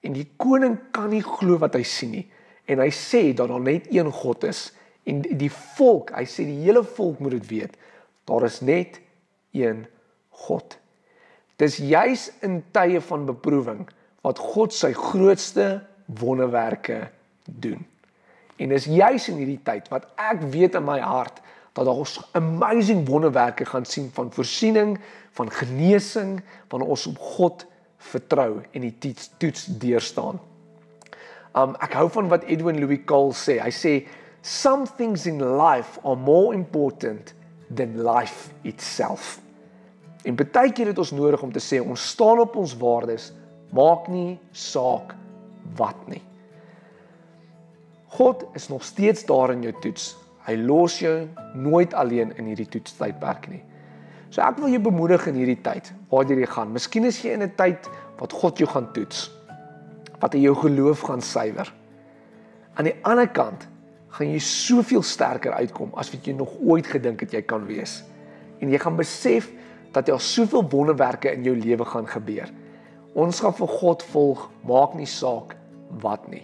en 0.03 0.15
die 0.15 0.27
koning 0.39 0.75
kan 0.95 1.09
nie 1.11 1.23
glo 1.23 1.59
wat 1.61 1.77
hy 1.79 1.83
sien 1.87 2.11
nie. 2.17 2.25
En 2.67 2.83
hy 2.83 2.89
sê 2.91 3.29
dat 3.31 3.47
daar 3.47 3.63
net 3.63 3.87
een 3.91 4.11
God 4.11 4.43
is 4.47 4.67
en 5.07 5.23
die 5.23 5.51
volk, 5.77 6.11
hy 6.11 6.25
sê 6.27 6.43
die 6.43 6.65
hele 6.65 6.83
volk 6.83 7.21
moet 7.23 7.37
dit 7.37 7.47
weet. 7.51 7.77
Daar 8.27 8.43
is 8.43 8.59
net 8.59 8.99
een 9.55 9.85
God. 10.43 10.75
Dis 11.57 11.79
juis 11.81 12.27
in 12.45 12.59
tye 12.71 13.01
van 13.01 13.25
beproewing 13.25 13.85
wat 14.25 14.39
God 14.41 14.73
sy 14.75 14.91
grootste 14.93 15.81
wonderwerke 16.19 17.07
doen. 17.45 17.85
En 18.57 18.73
dis 18.73 18.87
juis 18.89 19.27
in 19.31 19.39
hierdie 19.41 19.61
tyd 19.65 19.87
wat 19.93 20.07
ek 20.21 20.43
weet 20.53 20.77
in 20.77 20.85
my 20.85 20.99
hart 21.01 21.41
dat 21.77 21.85
daar 21.85 22.01
ons 22.01 22.17
amazing 22.37 23.03
wonderwerke 23.05 23.65
gaan 23.69 23.85
sien 23.85 24.09
van 24.13 24.31
voorsiening, 24.33 24.95
van 25.37 25.51
genesing, 25.53 26.39
van 26.69 26.81
ons 26.81 27.05
op 27.07 27.17
God 27.37 27.65
vertrou 27.97 28.63
en 28.71 28.81
die 28.81 28.95
toets, 28.97 29.29
toets 29.37 29.65
deurstaan. 29.81 30.41
Um 31.57 31.75
ek 31.81 31.97
hou 31.97 32.07
van 32.13 32.29
wat 32.33 32.45
Edwin 32.49 32.81
Louis 32.81 33.01
Cole 33.05 33.33
sê. 33.37 33.59
Hy 33.61 33.73
sê 33.73 33.93
some 34.41 34.85
things 34.97 35.25
in 35.29 35.41
life 35.41 36.01
are 36.03 36.17
more 36.17 36.53
important 36.53 37.33
than 37.69 37.97
life 38.05 38.49
itself. 38.63 39.37
En 40.27 40.35
baie 40.35 40.73
keer 40.75 40.91
het 40.91 40.99
ons 40.99 41.13
nodig 41.15 41.41
om 41.43 41.51
te 41.55 41.63
sê 41.63 41.79
ons 41.79 42.09
staan 42.11 42.41
op 42.43 42.57
ons 42.59 42.73
waardes, 42.81 43.31
maak 43.71 44.09
nie 44.11 44.35
saak 44.51 45.13
wat 45.79 45.99
nie. 46.11 46.23
God 48.17 48.43
is 48.57 48.67
nog 48.71 48.83
steeds 48.83 49.25
daar 49.27 49.53
in 49.53 49.63
jou 49.67 49.73
toets. 49.83 50.15
Hy 50.47 50.55
los 50.59 50.99
jou 50.99 51.27
nooit 51.59 51.93
alleen 51.93 52.31
in 52.39 52.51
hierdie 52.51 52.67
toetstydperk 52.71 53.49
nie. 53.51 53.61
So 54.31 54.43
ek 54.43 54.59
wil 54.59 54.71
jou 54.71 54.81
bemoedig 54.83 55.27
in 55.31 55.39
hierdie 55.39 55.61
tyd 55.63 55.91
waar 56.11 56.27
jy 56.27 56.47
gaan. 56.47 56.73
Miskien 56.75 57.07
is 57.07 57.19
jy 57.23 57.35
in 57.35 57.43
'n 57.43 57.55
tyd 57.55 57.87
wat 58.19 58.33
God 58.33 58.57
jou 58.57 58.67
gaan 58.67 58.91
toets. 58.93 59.31
Wat 60.19 60.33
hy 60.33 60.39
jou 60.39 60.55
geloof 60.55 61.01
gaan 61.01 61.21
suiwer. 61.21 61.73
Aan 62.75 62.85
die 62.85 62.95
ander 63.03 63.27
kant 63.27 63.67
gaan 64.09 64.31
jy 64.31 64.39
soveel 64.39 65.03
sterker 65.03 65.53
uitkom 65.53 65.91
as 65.95 66.11
wat 66.11 66.25
jy 66.25 66.33
nog 66.33 66.49
ooit 66.59 66.87
gedink 66.87 67.19
het 67.21 67.31
jy 67.31 67.41
kan 67.41 67.65
wees. 67.65 68.03
En 68.59 68.69
jy 68.69 68.77
gaan 68.77 68.95
besef 68.95 69.51
dat 69.97 70.11
daar 70.11 70.21
soveel 70.21 70.65
wonderwerke 70.69 71.31
in 71.33 71.43
jou 71.43 71.55
lewe 71.57 71.85
gaan 71.85 72.07
gebeur. 72.07 72.51
Ons 73.17 73.41
gaan 73.41 73.55
vir 73.57 73.71
God 73.79 74.03
volg, 74.11 74.43
maak 74.67 74.93
nie 74.93 75.09
saak 75.09 75.55
wat 76.03 76.27
nie. 76.29 76.43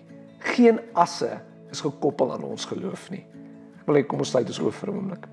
Geen 0.53 0.79
asse 0.97 1.37
is 1.71 1.83
gekoppel 1.85 2.33
aan 2.33 2.43
ons 2.47 2.65
geloof 2.65 3.09
nie. 3.13 3.21
Ek 3.79 3.89
wil 3.89 3.99
hê 3.99 4.05
kom 4.07 4.23
ons 4.23 4.33
sluit 4.33 4.49
ons 4.49 4.61
oë 4.63 4.73
vir 4.79 4.89
'n 4.89 4.97
oomblik. 4.97 5.27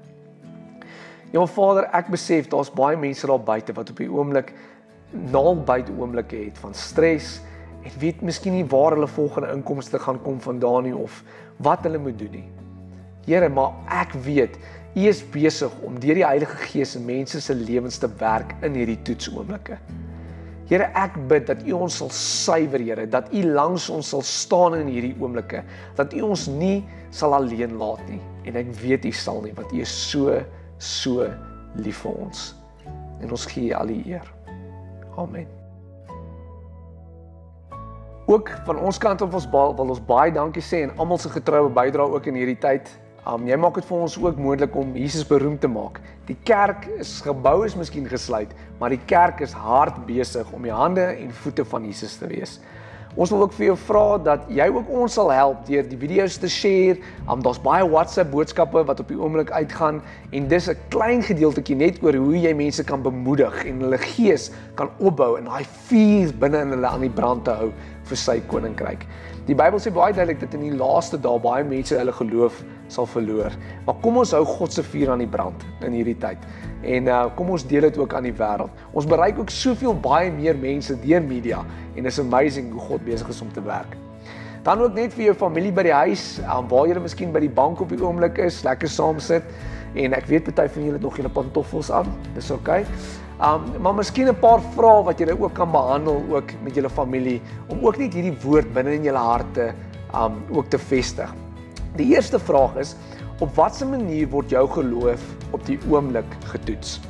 Ja 1.33 1.47
Vader, 1.47 1.89
ek 1.95 2.11
besef 2.11 2.49
daar's 2.49 2.71
baie 2.71 2.97
mense 2.97 3.27
daar 3.27 3.39
buite 3.39 3.73
wat 3.73 3.91
op 3.91 3.97
die 3.97 4.11
oomblik 4.11 4.53
naal 5.13 5.57
buite 5.57 5.93
oomblikke 5.99 6.37
het 6.37 6.59
van 6.59 6.75
stres 6.75 7.41
en 7.85 7.91
weet 7.99 8.23
miskien 8.23 8.53
nie 8.53 8.65
waar 8.65 8.93
hulle 8.93 9.07
volgende 9.07 9.53
inkomste 9.53 9.99
gaan 9.99 10.23
kom 10.23 10.41
vandaan 10.41 10.83
nie 10.83 10.95
of 10.95 11.23
wat 11.57 11.83
hulle 11.83 11.99
moet 11.99 12.19
doen 12.19 12.31
nie. 12.31 12.49
Here, 13.27 13.49
maar 13.49 13.73
ek 13.89 14.13
weet 14.25 14.59
U 14.95 15.07
is 15.07 15.21
besig 15.31 15.75
om 15.87 15.99
deur 16.03 16.19
die 16.19 16.27
Heilige 16.27 16.57
Gees 16.67 16.97
in 16.99 17.05
mense 17.07 17.41
se 17.41 17.55
lewens 17.55 18.01
te 18.03 18.09
werk 18.19 18.57
in 18.67 18.75
hierdie 18.75 18.99
toetsoomblikke. 19.07 19.79
Here, 20.71 20.87
ek 20.99 21.17
bid 21.31 21.49
dat 21.51 21.63
U 21.67 21.77
ons 21.83 21.97
sal 21.99 22.11
suiwer, 22.15 22.83
Here, 22.83 23.07
dat 23.11 23.31
U 23.35 23.43
langs 23.55 23.89
ons 23.91 24.11
sal 24.13 24.23
staan 24.27 24.77
in 24.79 24.91
hierdie 24.91 25.15
oomblikke, 25.19 25.65
dat 25.99 26.15
U 26.15 26.25
ons 26.31 26.47
nie 26.51 26.81
sal 27.15 27.35
alleen 27.35 27.75
laat 27.79 28.03
nie. 28.11 28.21
En 28.47 28.59
ek 28.59 28.71
weet 28.83 29.07
U 29.07 29.13
sal 29.15 29.43
nie, 29.47 29.55
want 29.55 29.71
U 29.75 29.83
is 29.83 29.95
so 30.11 30.39
so 30.81 31.27
lief 31.79 32.03
vir 32.07 32.21
ons. 32.27 32.45
En 33.21 33.35
ons 33.35 33.47
gee 33.51 33.71
U 33.71 33.75
al 33.77 33.91
die 33.93 34.03
eer. 34.15 34.27
Amen. 35.19 35.47
Ook 38.31 38.51
van 38.67 38.79
ons 38.79 38.99
kant 39.03 39.23
af 39.23 39.35
ons 39.35 39.47
wil 39.51 39.91
ons 39.91 40.03
baie 40.07 40.31
dankie 40.31 40.63
sê 40.63 40.85
en 40.87 40.93
almal 41.03 41.19
se 41.19 41.31
getroue 41.35 41.71
bydrae 41.75 42.15
ook 42.15 42.31
in 42.31 42.39
hierdie 42.39 42.59
tyd. 42.63 42.91
Um 43.29 43.45
jy 43.45 43.57
maak 43.61 43.77
dit 43.77 43.85
vir 43.85 43.99
ons 44.01 44.15
ook 44.17 44.39
moontlik 44.41 44.77
om 44.81 44.95
Jesus 44.97 45.27
beroem 45.29 45.59
te 45.61 45.69
maak. 45.69 45.99
Die 46.25 46.39
kerk 46.49 46.87
is 46.97 47.19
gebou 47.21 47.67
is 47.67 47.77
miskien 47.77 48.07
gesluit, 48.09 48.55
maar 48.81 48.95
die 48.95 49.03
kerk 49.11 49.43
is 49.45 49.53
hard 49.53 49.99
besig 50.07 50.49
om 50.57 50.65
die 50.65 50.73
hande 50.73 51.05
en 51.19 51.35
voete 51.43 51.67
van 51.69 51.85
Jesus 51.85 52.17
te 52.17 52.31
wees. 52.31 52.57
Ons 53.19 53.33
wil 53.35 53.43
ook 53.43 53.53
vir 53.59 53.67
jou 53.67 53.75
vra 53.91 54.17
dat 54.25 54.47
jy 54.49 54.71
ook 54.73 54.89
ons 55.03 55.19
sal 55.19 55.33
help 55.35 55.67
deur 55.67 55.85
die 55.85 55.99
video's 56.01 56.39
te 56.41 56.49
share. 56.49 56.97
Um 57.29 57.45
daar's 57.45 57.61
baie 57.61 57.85
WhatsApp 57.85 58.33
boodskappe 58.33 58.87
wat 58.89 59.05
op 59.05 59.13
die 59.13 59.21
oomblik 59.21 59.53
uitgaan 59.53 60.01
en 60.33 60.49
dis 60.49 60.71
'n 60.71 60.79
klein 60.89 61.21
gedeeltjie 61.21 61.77
net 61.77 62.01
oor 62.03 62.17
hoe 62.17 62.41
jy 62.41 62.55
mense 62.55 62.85
kan 62.85 63.03
bemoedig 63.03 63.65
en 63.67 63.81
hulle 63.81 63.99
gees 63.99 64.51
kan 64.77 64.89
opbou 64.99 65.37
en 65.37 65.45
daai 65.45 65.67
vuur 65.91 66.33
binne 66.39 66.63
in 66.63 66.71
hulle 66.71 66.89
aan 66.89 67.05
die 67.05 67.11
brand 67.21 67.45
te 67.45 67.51
hou 67.51 67.73
vir 68.05 68.17
sy 68.17 68.41
koninkryk. 68.47 69.05
Die 69.49 69.57
Bybel 69.57 69.81
sê 69.81 69.91
baie 69.93 70.13
duidelik 70.13 70.41
dat 70.43 70.55
in 70.55 70.67
die 70.67 70.77
laaste 70.77 71.19
dae 71.19 71.41
baie 71.41 71.65
mense 71.65 71.97
hulle 71.97 72.13
geloof 72.13 72.59
sal 72.93 73.07
verloor. 73.09 73.55
Maar 73.87 73.97
kom 74.05 74.19
ons 74.21 74.35
hou 74.37 74.43
God 74.45 74.75
se 74.75 74.85
vuur 74.85 75.15
aan 75.15 75.23
die 75.25 75.31
brand 75.31 75.65
in 75.87 75.97
hierdie 75.97 76.19
tyd. 76.21 76.45
En 76.85 77.09
uh 77.09 77.23
kom 77.39 77.53
ons 77.55 77.65
deel 77.67 77.89
dit 77.89 77.99
ook 78.01 78.15
aan 78.15 78.29
die 78.29 78.37
wêreld. 78.37 78.85
Ons 78.93 79.09
bereik 79.09 79.41
ook 79.41 79.53
soveel 79.55 79.97
baie 79.97 80.29
meer 80.35 80.59
mense 80.61 80.97
deur 81.01 81.25
media 81.25 81.65
en 81.97 82.07
is 82.11 82.21
amazing 82.21 82.69
hoe 82.75 82.85
God 82.91 83.05
besig 83.09 83.33
is 83.33 83.41
om 83.41 83.53
te 83.57 83.65
werk. 83.65 83.97
Dan 84.63 84.85
ook 84.85 84.95
net 84.95 85.17
vir 85.17 85.31
jou 85.31 85.37
familie 85.47 85.73
by 85.73 85.87
die 85.89 85.97
huis, 85.97 86.25
um, 86.45 86.69
waar 86.69 86.91
jy 86.91 87.01
miskien 87.01 87.33
by 87.33 87.41
die 87.41 87.49
bank 87.49 87.81
op 87.81 87.89
die 87.89 88.03
oomblik 88.03 88.37
is, 88.45 88.61
lekker 88.67 88.93
saam 88.93 89.21
sit 89.25 89.47
en 89.97 90.13
ek 90.15 90.29
weet 90.29 90.45
party 90.51 90.69
van 90.75 90.85
julle 90.85 91.01
het 91.01 91.09
nog 91.09 91.17
julle 91.17 91.33
pantoffels 91.33 91.89
aan. 91.91 92.13
Dis 92.37 92.53
oukei. 92.53 92.85
Okay. 92.85 93.30
Um 93.41 93.63
maar 93.81 93.95
miskien 93.95 94.29
'n 94.29 94.37
paar 94.37 94.61
vrae 94.61 95.05
wat 95.05 95.21
jy 95.21 95.33
ook 95.33 95.55
kan 95.55 95.71
behandel 95.73 96.25
ook 96.29 96.53
met 96.63 96.75
julle 96.75 96.91
familie 96.91 97.41
om 97.69 97.79
ook 97.87 97.97
net 97.97 98.13
hierdie 98.13 98.37
woord 98.43 98.73
binne 98.73 98.93
in 98.95 99.03
julle 99.03 99.19
harte 99.19 99.75
um 100.15 100.43
ook 100.53 100.69
te 100.69 100.79
vestig. 100.79 101.33
Die 101.97 102.13
eerste 102.15 102.39
vraag 102.39 102.77
is 102.77 102.97
op 103.41 103.55
watter 103.57 103.89
manier 103.89 104.29
word 104.29 104.51
jou 104.51 104.69
geloof 104.69 105.23
op 105.51 105.65
die 105.67 105.79
oomblik 105.89 106.37
getoets? 106.53 107.01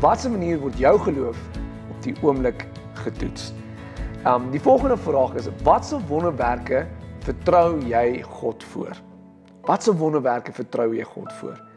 Watter 0.00 0.30
manier 0.30 0.58
word 0.60 0.78
jou 0.78 0.98
geloof 0.98 1.38
op 1.90 2.02
die 2.02 2.14
oomblik 2.22 2.66
getoets? 2.92 3.52
Um 4.26 4.50
die 4.50 4.60
volgende 4.60 4.96
vraag 4.96 5.34
is 5.34 5.48
watse 5.64 5.96
wonderwerke 6.08 6.86
vertrou 7.24 7.80
jy 7.80 8.22
God 8.22 8.64
voor? 8.64 8.92
Watse 9.62 9.96
wonderwerke 9.96 10.52
vertrou 10.52 10.94
jy 10.94 11.04
God 11.04 11.32
voor? 11.32 11.67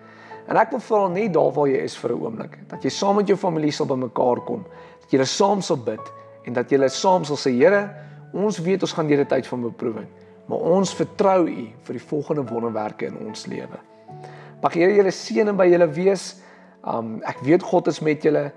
En 0.47 0.57
ek 0.57 0.71
wil 0.71 0.79
vra 0.79 1.07
net 1.07 1.33
daar 1.33 1.51
waar 1.51 1.67
jy 1.67 1.83
is 1.83 1.97
vir 1.97 2.11
'n 2.11 2.21
oomblik, 2.21 2.57
dat 2.69 2.83
jy 2.83 2.89
saam 2.89 3.15
met 3.15 3.27
jou 3.27 3.37
familie 3.37 3.71
sal 3.71 3.85
bymekaar 3.85 4.41
kom, 4.45 4.65
dat 5.01 5.11
julle 5.11 5.25
saam 5.25 5.61
sal 5.61 5.77
bid 5.77 6.11
en 6.45 6.53
dat 6.53 6.69
julle 6.69 6.89
saam 6.89 7.23
sal 7.23 7.37
sê 7.37 7.51
Here, 7.51 7.89
ons 8.33 8.57
weet 8.59 8.81
ons 8.81 8.93
gaan 8.93 9.07
deur 9.07 9.19
'n 9.19 9.27
tyd 9.27 9.47
van 9.47 9.61
beproewing 9.61 10.07
maar 10.51 10.59
ons 10.59 10.91
vertrou 10.95 11.45
U 11.47 11.67
vir 11.87 11.97
die 11.97 12.03
volgende 12.03 12.43
wonderwerke 12.49 13.07
in 13.07 13.17
ons 13.23 13.45
lewe. 13.47 13.79
Mag 14.61 14.75
Here 14.75 14.91
julle 14.97 15.13
seën 15.15 15.55
by 15.57 15.69
julle 15.71 15.87
wees. 15.95 16.33
Um 16.83 17.19
ek 17.29 17.43
weet 17.47 17.63
God 17.63 17.87
is 17.87 18.01
met 18.03 18.27
julle 18.27 18.49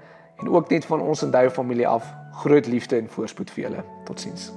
en 0.42 0.51
ook 0.51 0.75
net 0.75 0.90
van 0.90 1.05
ons 1.05 1.23
en 1.23 1.31
daai 1.31 1.49
familie 1.55 1.88
af 1.88 2.11
groot 2.42 2.66
liefde 2.66 2.99
en 2.99 3.09
voorspoed 3.09 3.55
vir 3.55 3.68
julle. 3.68 3.88
Totsiens. 4.09 4.51